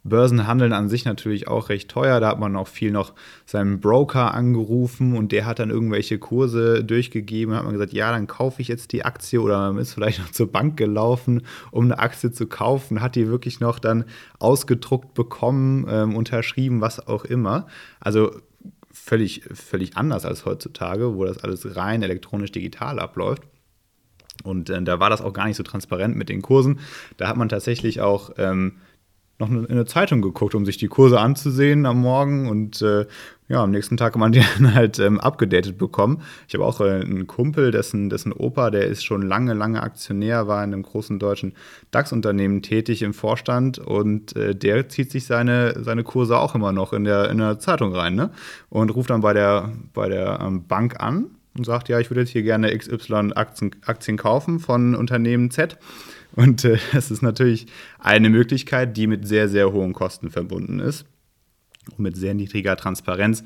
Börsenhandeln 0.03 0.71
an 0.71 0.87
sich 0.87 1.03
natürlich 1.05 1.47
auch 1.47 1.69
recht 1.69 1.89
teuer. 1.89 2.19
Da 2.19 2.29
hat 2.29 2.39
man 2.39 2.55
auch 2.55 2.67
viel 2.67 2.91
noch 2.91 3.13
seinen 3.45 3.79
Broker 3.81 4.33
angerufen 4.33 5.15
und 5.15 5.31
der 5.31 5.45
hat 5.45 5.59
dann 5.59 5.69
irgendwelche 5.69 6.19
Kurse 6.19 6.83
durchgegeben. 6.83 7.51
Da 7.51 7.59
hat 7.59 7.65
man 7.65 7.73
gesagt, 7.73 7.93
ja, 7.93 8.11
dann 8.11 8.27
kaufe 8.27 8.61
ich 8.61 8.69
jetzt 8.69 8.93
die 8.93 9.03
Aktie 9.03 9.41
oder 9.41 9.73
man 9.73 9.81
ist 9.81 9.93
vielleicht 9.93 10.19
noch 10.19 10.31
zur 10.31 10.51
Bank 10.51 10.77
gelaufen, 10.77 11.41
um 11.71 11.85
eine 11.85 11.99
Aktie 11.99 12.31
zu 12.31 12.47
kaufen, 12.47 13.01
hat 13.01 13.15
die 13.15 13.27
wirklich 13.27 13.59
noch 13.59 13.79
dann 13.79 14.05
ausgedruckt 14.39 15.13
bekommen, 15.13 15.85
ähm, 15.89 16.15
unterschrieben, 16.15 16.81
was 16.81 17.05
auch 17.05 17.25
immer. 17.25 17.67
Also 17.99 18.31
völlig, 18.91 19.43
völlig 19.53 19.97
anders 19.97 20.25
als 20.25 20.45
heutzutage, 20.45 21.15
wo 21.15 21.25
das 21.25 21.39
alles 21.39 21.75
rein 21.75 22.03
elektronisch 22.03 22.51
digital 22.51 22.99
abläuft. 22.99 23.43
Und 24.43 24.69
äh, 24.69 24.81
da 24.81 24.99
war 24.99 25.09
das 25.09 25.21
auch 25.21 25.33
gar 25.33 25.47
nicht 25.47 25.57
so 25.57 25.63
transparent 25.63 26.15
mit 26.15 26.29
den 26.29 26.41
Kursen. 26.41 26.79
Da 27.17 27.27
hat 27.27 27.37
man 27.37 27.49
tatsächlich 27.49 28.01
auch 28.01 28.31
ähm, 28.37 28.77
noch 29.39 29.49
in 29.49 29.65
eine 29.67 29.85
Zeitung 29.85 30.21
geguckt, 30.21 30.53
um 30.53 30.65
sich 30.65 30.77
die 30.77 30.87
Kurse 30.87 31.19
anzusehen 31.19 31.85
am 31.85 32.01
Morgen 32.01 32.49
und 32.49 32.81
äh, 32.81 33.05
ja, 33.47 33.63
am 33.63 33.71
nächsten 33.71 33.97
Tag 33.97 34.13
kann 34.13 34.19
man 34.19 34.31
die 34.31 34.43
dann 34.57 34.75
halt 34.75 34.99
ähm, 34.99 35.19
abgedatet 35.19 35.77
bekommen. 35.77 36.21
Ich 36.47 36.53
habe 36.53 36.65
auch 36.65 36.81
äh, 36.81 37.01
einen 37.01 37.25
Kumpel, 37.25 37.71
dessen, 37.71 38.09
dessen 38.09 38.31
Opa, 38.31 38.69
der 38.69 38.85
ist 38.85 39.03
schon 39.03 39.21
lange, 39.21 39.53
lange 39.53 39.81
Aktionär, 39.81 40.47
war 40.47 40.63
in 40.63 40.73
einem 40.73 40.83
großen 40.83 41.17
deutschen 41.19 41.53
DAX-Unternehmen 41.91 42.61
tätig 42.61 43.01
im 43.01 43.13
Vorstand 43.13 43.79
und 43.79 44.35
äh, 44.35 44.53
der 44.55 44.89
zieht 44.89 45.11
sich 45.11 45.25
seine, 45.25 45.83
seine 45.83 46.03
Kurse 46.03 46.37
auch 46.37 46.53
immer 46.53 46.71
noch 46.71 46.93
in 46.93 47.05
der, 47.05 47.29
in 47.29 47.39
der 47.39 47.59
Zeitung 47.59 47.95
rein 47.95 48.15
ne? 48.15 48.31
und 48.69 48.93
ruft 48.93 49.09
dann 49.09 49.21
bei 49.21 49.33
der, 49.33 49.71
bei 49.93 50.09
der 50.09 50.39
ähm, 50.41 50.67
Bank 50.67 50.99
an 50.99 51.31
und 51.57 51.65
sagt, 51.65 51.89
ja, 51.89 51.99
ich 51.99 52.09
würde 52.11 52.21
jetzt 52.21 52.29
hier 52.29 52.43
gerne 52.43 52.75
XY 52.77 53.31
Aktien, 53.35 53.75
Aktien 53.85 54.17
kaufen 54.17 54.59
von 54.59 54.95
Unternehmen 54.95 55.49
Z. 55.49 55.77
Und 56.39 56.63
äh, 56.63 56.77
das 56.93 57.11
ist 57.11 57.21
natürlich 57.21 57.67
eine 57.99 58.29
Möglichkeit, 58.29 58.95
die 58.95 59.07
mit 59.07 59.27
sehr, 59.27 59.49
sehr 59.49 59.73
hohen 59.73 59.91
Kosten 59.91 60.29
verbunden 60.29 60.79
ist 60.79 61.05
und 61.91 61.99
mit 61.99 62.15
sehr 62.15 62.33
niedriger 62.33 62.77
Transparenz. 62.77 63.43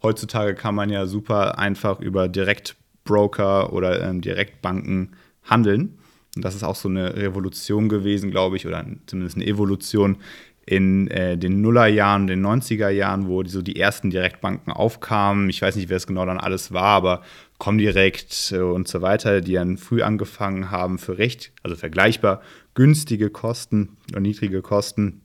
Heutzutage 0.00 0.54
kann 0.54 0.76
man 0.76 0.88
ja 0.88 1.06
super 1.06 1.58
einfach 1.58 1.98
über 1.98 2.28
Direktbroker 2.28 3.72
oder 3.72 4.00
ähm, 4.00 4.20
Direktbanken 4.20 5.16
handeln. 5.42 5.98
Und 6.36 6.44
das 6.44 6.54
ist 6.54 6.62
auch 6.62 6.76
so 6.76 6.88
eine 6.88 7.16
Revolution 7.16 7.88
gewesen, 7.88 8.30
glaube 8.30 8.56
ich, 8.56 8.64
oder 8.64 8.86
zumindest 9.06 9.38
eine 9.38 9.46
Evolution 9.46 10.18
in 10.66 11.08
äh, 11.08 11.38
den 11.38 11.60
Nullerjahren, 11.60 12.26
den 12.26 12.44
90er 12.44 12.88
Jahren, 12.88 13.28
wo 13.28 13.44
so 13.44 13.62
die 13.62 13.78
ersten 13.78 14.10
Direktbanken 14.10 14.72
aufkamen. 14.72 15.48
Ich 15.48 15.62
weiß 15.62 15.76
nicht, 15.76 15.88
wer 15.88 15.96
es 15.96 16.08
genau 16.08 16.26
dann 16.26 16.38
alles 16.38 16.72
war, 16.72 16.96
aber 16.96 17.22
Comdirect 17.58 18.52
äh, 18.52 18.58
und 18.58 18.88
so 18.88 19.00
weiter, 19.00 19.40
die 19.40 19.52
dann 19.52 19.78
früh 19.78 20.02
angefangen 20.02 20.72
haben, 20.72 20.98
für 20.98 21.18
recht, 21.18 21.52
also 21.62 21.76
vergleichbar 21.76 22.42
günstige 22.74 23.30
Kosten 23.30 23.96
und 24.14 24.22
niedrige 24.22 24.60
Kosten 24.60 25.22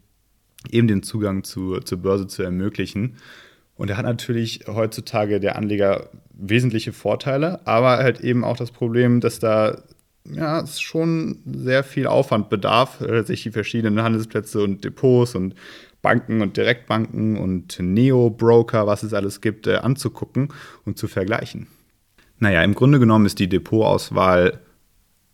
eben 0.70 0.88
den 0.88 1.02
Zugang 1.02 1.44
zu, 1.44 1.80
zur 1.80 1.98
Börse 1.98 2.28
zu 2.28 2.44
ermöglichen. 2.44 3.18
Und 3.76 3.90
er 3.90 3.98
hat 3.98 4.06
natürlich 4.06 4.66
heutzutage 4.68 5.40
der 5.40 5.56
Anleger 5.56 6.10
wesentliche 6.34 6.94
Vorteile, 6.94 7.66
aber 7.66 7.98
halt 7.98 8.22
eben 8.22 8.44
auch 8.44 8.58
das 8.58 8.72
Problem, 8.72 9.22
dass 9.22 9.40
da 9.40 9.82
ja, 10.26 10.62
es 10.62 10.80
schon 10.80 11.40
sehr 11.46 11.84
viel 11.84 12.08
Aufwand 12.08 12.50
bedarf, 12.50 13.02
äh, 13.02 13.24
sich 13.24 13.44
die 13.44 13.52
verschiedenen 13.52 14.04
Handelsplätze 14.04 14.64
und 14.64 14.84
Depots 14.84 15.36
und 15.36 15.56
Banken 16.02 16.42
und 16.42 16.58
Direktbanken 16.58 17.38
und 17.38 17.80
Neo-Broker, 17.80 18.88
was 18.88 19.04
es 19.04 19.14
alles 19.14 19.42
gibt, 19.42 19.68
äh, 19.68 19.76
anzugucken 19.76 20.50
und 20.86 20.98
zu 20.98 21.08
vergleichen. 21.08 21.68
Naja, 22.40 22.64
im 22.64 22.74
Grunde 22.74 23.00
genommen 23.00 23.26
ist 23.26 23.40
die 23.40 23.50
Depotauswahl 23.50 24.60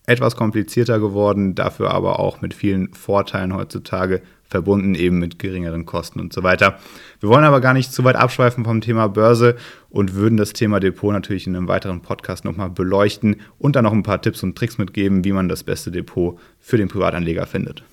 etwas 0.06 0.36
komplizierter 0.36 1.00
geworden, 1.00 1.56
dafür 1.56 1.92
aber 1.92 2.20
auch 2.20 2.42
mit 2.42 2.54
vielen 2.54 2.94
Vorteilen 2.94 3.54
heutzutage 3.54 4.22
verbunden, 4.50 4.96
eben 4.96 5.20
mit 5.20 5.40
geringeren 5.40 5.86
Kosten 5.86 6.20
und 6.20 6.34
so 6.34 6.44
weiter. 6.44 6.80
Wir 7.20 7.30
wollen 7.30 7.44
aber 7.44 7.62
gar 7.62 7.74
nicht 7.74 7.92
zu 7.92 8.04
weit 8.04 8.16
abschweifen 8.16 8.64
vom 8.64 8.82
Thema 8.82 9.08
Börse 9.08 9.58
und 9.90 10.14
würden 10.14 10.38
das 10.38 10.54
Thema 10.54 10.80
Depot 10.80 11.12
natürlich 11.12 11.48
in 11.48 11.56
einem 11.56 11.68
weiteren 11.68 12.02
Podcast 12.02 12.46
nochmal 12.46 12.70
beleuchten 12.70 13.42
und 13.60 13.76
dann 13.76 13.84
noch 13.84 13.94
ein 13.94 14.04
paar 14.04 14.22
Tipps 14.22 14.44
und 14.44 14.58
Tricks 14.58 14.78
mitgeben, 14.78 15.24
wie 15.24 15.32
man 15.32 15.50
das 15.50 15.64
beste 15.64 15.92
Depot 15.92 16.40
für 16.60 16.78
den 16.78 16.88
Privatanleger 16.88 17.46
findet. 17.46 17.84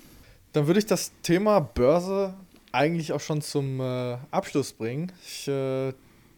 Dann 0.53 0.67
würde 0.67 0.79
ich 0.79 0.87
das 0.87 1.13
Thema 1.23 1.61
Börse 1.61 2.35
eigentlich 2.71 3.13
auch 3.13 3.21
schon 3.21 3.41
zum 3.41 3.81
äh, 3.81 4.17
Abschluss 4.31 4.73
bringen. 4.73 5.13
Ich 5.25 5.49
äh, 5.49 5.93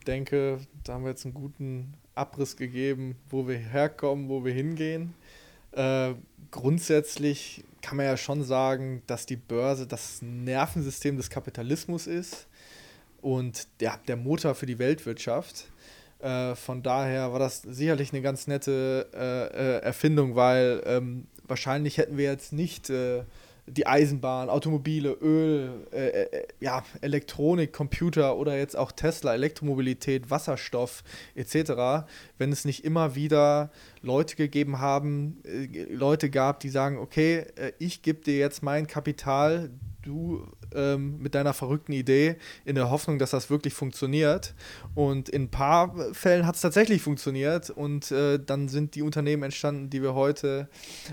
denke, 0.07 0.59
da 0.85 0.95
haben 0.95 1.05
wir 1.05 1.11
jetzt 1.11 1.25
einen 1.25 1.35
guten 1.35 1.95
Abriss 2.15 2.57
gegeben, 2.57 3.17
wo 3.29 3.47
wir 3.47 3.57
herkommen, 3.57 4.29
wo 4.29 4.45
wir 4.45 4.53
hingehen. 4.53 5.15
Äh, 5.73 6.15
grundsätzlich 6.51 7.65
kann 7.87 7.99
man 7.99 8.07
ja 8.07 8.17
schon 8.17 8.43
sagen, 8.43 9.05
dass 9.07 9.27
die 9.27 9.37
Börse 9.37 9.87
das 9.87 10.21
Nervensystem 10.21 11.17
des 11.17 11.31
Kapitalismus 11.31 12.09
ist 12.09 12.49
und 13.23 13.69
der, 13.79 14.01
der 14.09 14.17
Motor 14.17 14.57
für 14.57 14.67
die 14.67 14.81
Weltwirtschaft. 14.81 15.69
Äh, 16.19 16.57
von 16.57 16.83
daher 16.83 17.33
war 17.33 17.39
das 17.39 17.63
sicherlich 17.63 18.13
eine 18.13 18.23
ganz 18.23 18.49
nette 18.49 19.09
äh, 19.15 19.57
äh 19.57 19.79
Erfindung, 19.83 20.35
weil 20.35 20.83
ähm, 20.85 21.29
wahrscheinlich 21.45 21.99
hätten 21.99 22.17
wir 22.17 22.25
jetzt 22.25 22.53
nicht 22.53 22.91
äh, 22.91 23.23
die 23.67 23.87
Eisenbahn, 23.87 24.49
Automobile, 24.49 25.11
Öl, 25.21 25.87
äh, 25.93 26.23
äh, 26.23 26.47
ja, 26.61 26.85
Elektronik, 27.01 27.73
Computer 27.73 28.37
oder 28.37 28.57
jetzt 28.57 28.77
auch 28.77 28.93
Tesla, 28.93 29.35
Elektromobilität, 29.35 30.31
Wasserstoff 30.31 31.03
etc., 31.35 32.07
wenn 32.39 32.53
es 32.53 32.65
nicht 32.65 32.85
immer 32.85 33.15
wieder 33.15 33.71
Leute 34.03 34.37
gegeben 34.37 34.79
haben, 34.79 35.43
äh, 35.45 35.93
Leute 35.93 36.31
gab, 36.31 36.61
die 36.61 36.69
sagen, 36.69 36.99
okay, 36.99 37.47
äh, 37.57 37.73
ich 37.79 38.03
gebe 38.03 38.21
dir 38.21 38.39
jetzt 38.39 38.63
mein 38.63 38.87
Kapital, 38.87 39.71
du 40.03 40.47
ähm, 40.75 41.19
mit 41.19 41.35
deiner 41.35 41.53
verrückten 41.53 41.93
Idee, 41.93 42.37
in 42.65 42.77
der 42.77 42.91
Hoffnung, 42.91 43.19
dass 43.19 43.31
das 43.31 43.51
wirklich 43.51 43.75
funktioniert. 43.75 44.55
Und 44.95 45.29
in 45.29 45.45
ein 45.45 45.51
paar 45.51 46.15
Fällen 46.15 46.47
hat 46.47 46.55
es 46.55 46.61
tatsächlich 46.61 47.03
funktioniert 47.03 47.71
und 47.71 48.11
äh, 48.13 48.39
dann 48.39 48.69
sind 48.69 48.95
die 48.95 49.03
Unternehmen 49.03 49.43
entstanden, 49.43 49.91
die 49.91 50.03
wir 50.03 50.15
heute 50.15 50.69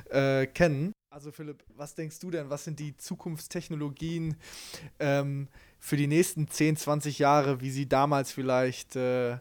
äh, 0.09 0.45
kennen. 0.45 0.93
Also 1.13 1.31
Philipp, 1.31 1.63
was 1.77 1.93
denkst 1.93 2.19
du 2.21 2.31
denn, 2.31 2.49
was 2.49 2.63
sind 2.63 2.79
die 2.79 2.97
Zukunftstechnologien 2.97 4.35
ähm, 4.97 5.47
für 5.77 5.95
die 5.95 6.07
nächsten 6.07 6.47
10, 6.47 6.75
20 6.75 7.19
Jahre, 7.19 7.61
wie 7.61 7.69
sie 7.69 7.87
damals 7.87 8.31
vielleicht 8.31 8.95
äh, 8.95 9.37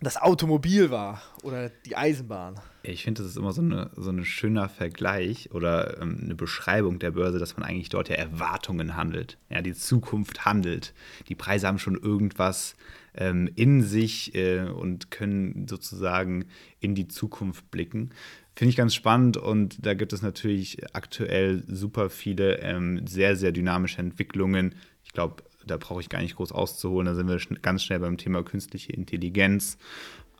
das 0.00 0.16
Automobil 0.16 0.90
war 0.90 1.20
oder 1.42 1.68
die 1.68 1.96
Eisenbahn? 1.96 2.58
Ich 2.82 3.04
finde, 3.04 3.22
das 3.22 3.32
ist 3.32 3.36
immer 3.36 3.52
so 3.52 3.60
ein 3.60 3.90
so 3.94 4.08
eine 4.08 4.24
schöner 4.24 4.70
Vergleich 4.70 5.50
oder 5.52 6.00
ähm, 6.00 6.20
eine 6.22 6.34
Beschreibung 6.34 6.98
der 6.98 7.10
Börse, 7.10 7.38
dass 7.38 7.58
man 7.58 7.68
eigentlich 7.68 7.90
dort 7.90 8.08
ja 8.08 8.16
Erwartungen 8.16 8.96
handelt. 8.96 9.36
Ja, 9.50 9.60
die 9.60 9.74
Zukunft 9.74 10.46
handelt. 10.46 10.94
Die 11.28 11.34
Preise 11.34 11.66
haben 11.66 11.78
schon 11.78 11.96
irgendwas 11.96 12.74
ähm, 13.14 13.50
in 13.54 13.82
sich 13.82 14.34
äh, 14.34 14.62
und 14.62 15.10
können 15.10 15.68
sozusagen 15.68 16.46
in 16.80 16.94
die 16.94 17.08
Zukunft 17.08 17.70
blicken. 17.70 18.10
Finde 18.56 18.70
ich 18.70 18.76
ganz 18.76 18.94
spannend 18.94 19.36
und 19.36 19.84
da 19.84 19.94
gibt 19.94 20.12
es 20.12 20.22
natürlich 20.22 20.78
aktuell 20.94 21.64
super 21.66 22.08
viele 22.08 22.58
ähm, 22.60 23.04
sehr, 23.06 23.34
sehr 23.36 23.50
dynamische 23.50 23.98
Entwicklungen. 23.98 24.76
Ich 25.04 25.12
glaube, 25.12 25.42
da 25.66 25.76
brauche 25.76 26.00
ich 26.00 26.08
gar 26.08 26.22
nicht 26.22 26.36
groß 26.36 26.52
auszuholen. 26.52 27.06
Da 27.06 27.14
sind 27.14 27.28
wir 27.28 27.38
schn 27.40 27.58
ganz 27.62 27.82
schnell 27.82 27.98
beim 27.98 28.16
Thema 28.16 28.44
künstliche 28.44 28.92
Intelligenz. 28.92 29.76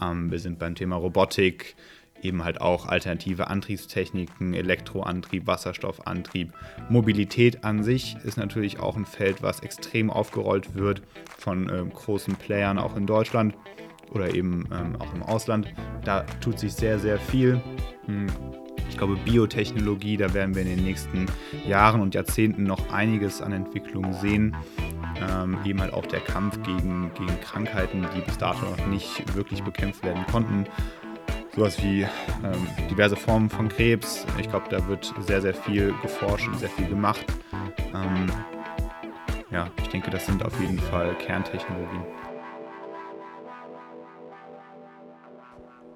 Ähm, 0.00 0.30
wir 0.30 0.38
sind 0.38 0.60
beim 0.60 0.76
Thema 0.76 0.94
Robotik, 0.94 1.74
eben 2.22 2.44
halt 2.44 2.60
auch 2.60 2.86
alternative 2.86 3.48
Antriebstechniken, 3.48 4.54
Elektroantrieb, 4.54 5.48
Wasserstoffantrieb. 5.48 6.52
Mobilität 6.88 7.64
an 7.64 7.82
sich 7.82 8.16
ist 8.24 8.36
natürlich 8.36 8.78
auch 8.78 8.96
ein 8.96 9.06
Feld, 9.06 9.42
was 9.42 9.60
extrem 9.60 10.10
aufgerollt 10.10 10.74
wird 10.74 11.02
von 11.36 11.68
äh, 11.68 11.84
großen 11.92 12.36
Playern 12.36 12.78
auch 12.78 12.96
in 12.96 13.06
Deutschland 13.06 13.54
oder 14.12 14.34
eben 14.34 14.68
ähm, 14.72 14.96
auch 14.98 15.14
im 15.14 15.22
Ausland. 15.22 15.72
Da 16.04 16.24
tut 16.40 16.58
sich 16.58 16.72
sehr, 16.74 16.98
sehr 16.98 17.18
viel. 17.18 17.60
Hm. 18.06 18.26
Ich 18.88 18.98
glaube, 18.98 19.16
Biotechnologie, 19.16 20.16
da 20.16 20.32
werden 20.34 20.54
wir 20.54 20.62
in 20.62 20.68
den 20.68 20.84
nächsten 20.84 21.26
Jahren 21.66 22.00
und 22.00 22.14
Jahrzehnten 22.14 22.64
noch 22.64 22.92
einiges 22.92 23.40
an 23.40 23.52
Entwicklung 23.52 24.12
sehen. 24.12 24.54
Ähm, 25.30 25.58
eben 25.64 25.80
halt 25.80 25.92
auch 25.92 26.06
der 26.06 26.20
Kampf 26.20 26.62
gegen, 26.62 27.10
gegen 27.14 27.40
Krankheiten, 27.40 28.06
die 28.14 28.20
bis 28.20 28.38
dato 28.38 28.64
noch 28.64 28.86
nicht 28.86 29.34
wirklich 29.34 29.62
bekämpft 29.62 30.04
werden 30.04 30.24
konnten. 30.30 30.66
Sowas 31.54 31.82
wie 31.82 32.02
ähm, 32.02 32.88
diverse 32.90 33.16
Formen 33.16 33.48
von 33.48 33.68
Krebs. 33.68 34.26
Ich 34.38 34.48
glaube, 34.48 34.66
da 34.70 34.86
wird 34.88 35.14
sehr, 35.20 35.40
sehr 35.40 35.54
viel 35.54 35.94
geforscht 36.02 36.48
und 36.48 36.58
sehr 36.58 36.70
viel 36.70 36.88
gemacht. 36.88 37.24
Ähm, 37.94 38.26
ja, 39.50 39.68
ich 39.80 39.88
denke, 39.88 40.10
das 40.10 40.26
sind 40.26 40.44
auf 40.44 40.60
jeden 40.60 40.78
Fall 40.78 41.14
Kerntechnologien. 41.18 42.02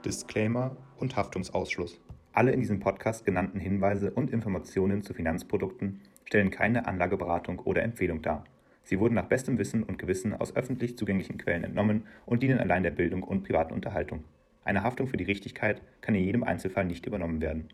Disclaimer 0.05 0.77
und 0.99 1.17
Haftungsausschluss. 1.17 2.01
Alle 2.33 2.53
in 2.53 2.61
diesem 2.61 2.79
Podcast 2.79 3.25
genannten 3.25 3.59
Hinweise 3.59 4.13
und 4.13 4.31
Informationen 4.31 5.03
zu 5.03 5.13
Finanzprodukten 5.13 6.01
stellen 6.25 6.51
keine 6.51 6.87
Anlageberatung 6.87 7.59
oder 7.59 7.83
Empfehlung 7.83 8.23
dar. 8.23 8.45
Sie 8.85 9.01
wurden 9.01 9.15
nach 9.15 9.27
bestem 9.27 9.59
Wissen 9.59 9.83
und 9.83 9.99
Gewissen 9.99 10.35
aus 10.35 10.55
öffentlich 10.55 10.97
zugänglichen 10.97 11.37
Quellen 11.37 11.65
entnommen 11.65 12.07
und 12.27 12.43
dienen 12.43 12.61
allein 12.61 12.85
der 12.85 12.93
Bildung 12.93 13.25
und 13.25 13.43
privaten 13.43 13.75
Unterhaltung. 13.75 14.23
Eine 14.65 14.85
Haftung 14.85 15.09
für 15.09 15.17
die 15.17 15.25
Richtigkeit 15.25 15.83
kann 16.01 16.15
in 16.15 16.25
jedem 16.25 16.45
Einzelfall 16.45 16.85
nicht 16.85 17.05
übernommen 17.05 17.41
werden. 17.41 17.69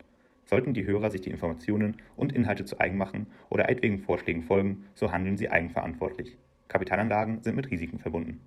Sollten 0.45 0.73
die 0.73 0.85
Hörer 0.85 1.11
sich 1.11 1.21
die 1.21 1.31
Informationen 1.31 1.97
und 2.15 2.33
Inhalte 2.33 2.65
zu 2.65 2.79
eigen 2.79 2.97
machen 2.97 3.27
oder 3.49 3.69
etwaigen 3.69 3.99
Vorschlägen 3.99 4.43
folgen, 4.43 4.85
so 4.95 5.11
handeln 5.11 5.37
sie 5.37 5.49
eigenverantwortlich. 5.49 6.37
Kapitalanlagen 6.69 7.43
sind 7.43 7.55
mit 7.55 7.69
Risiken 7.69 7.99
verbunden. 7.99 8.41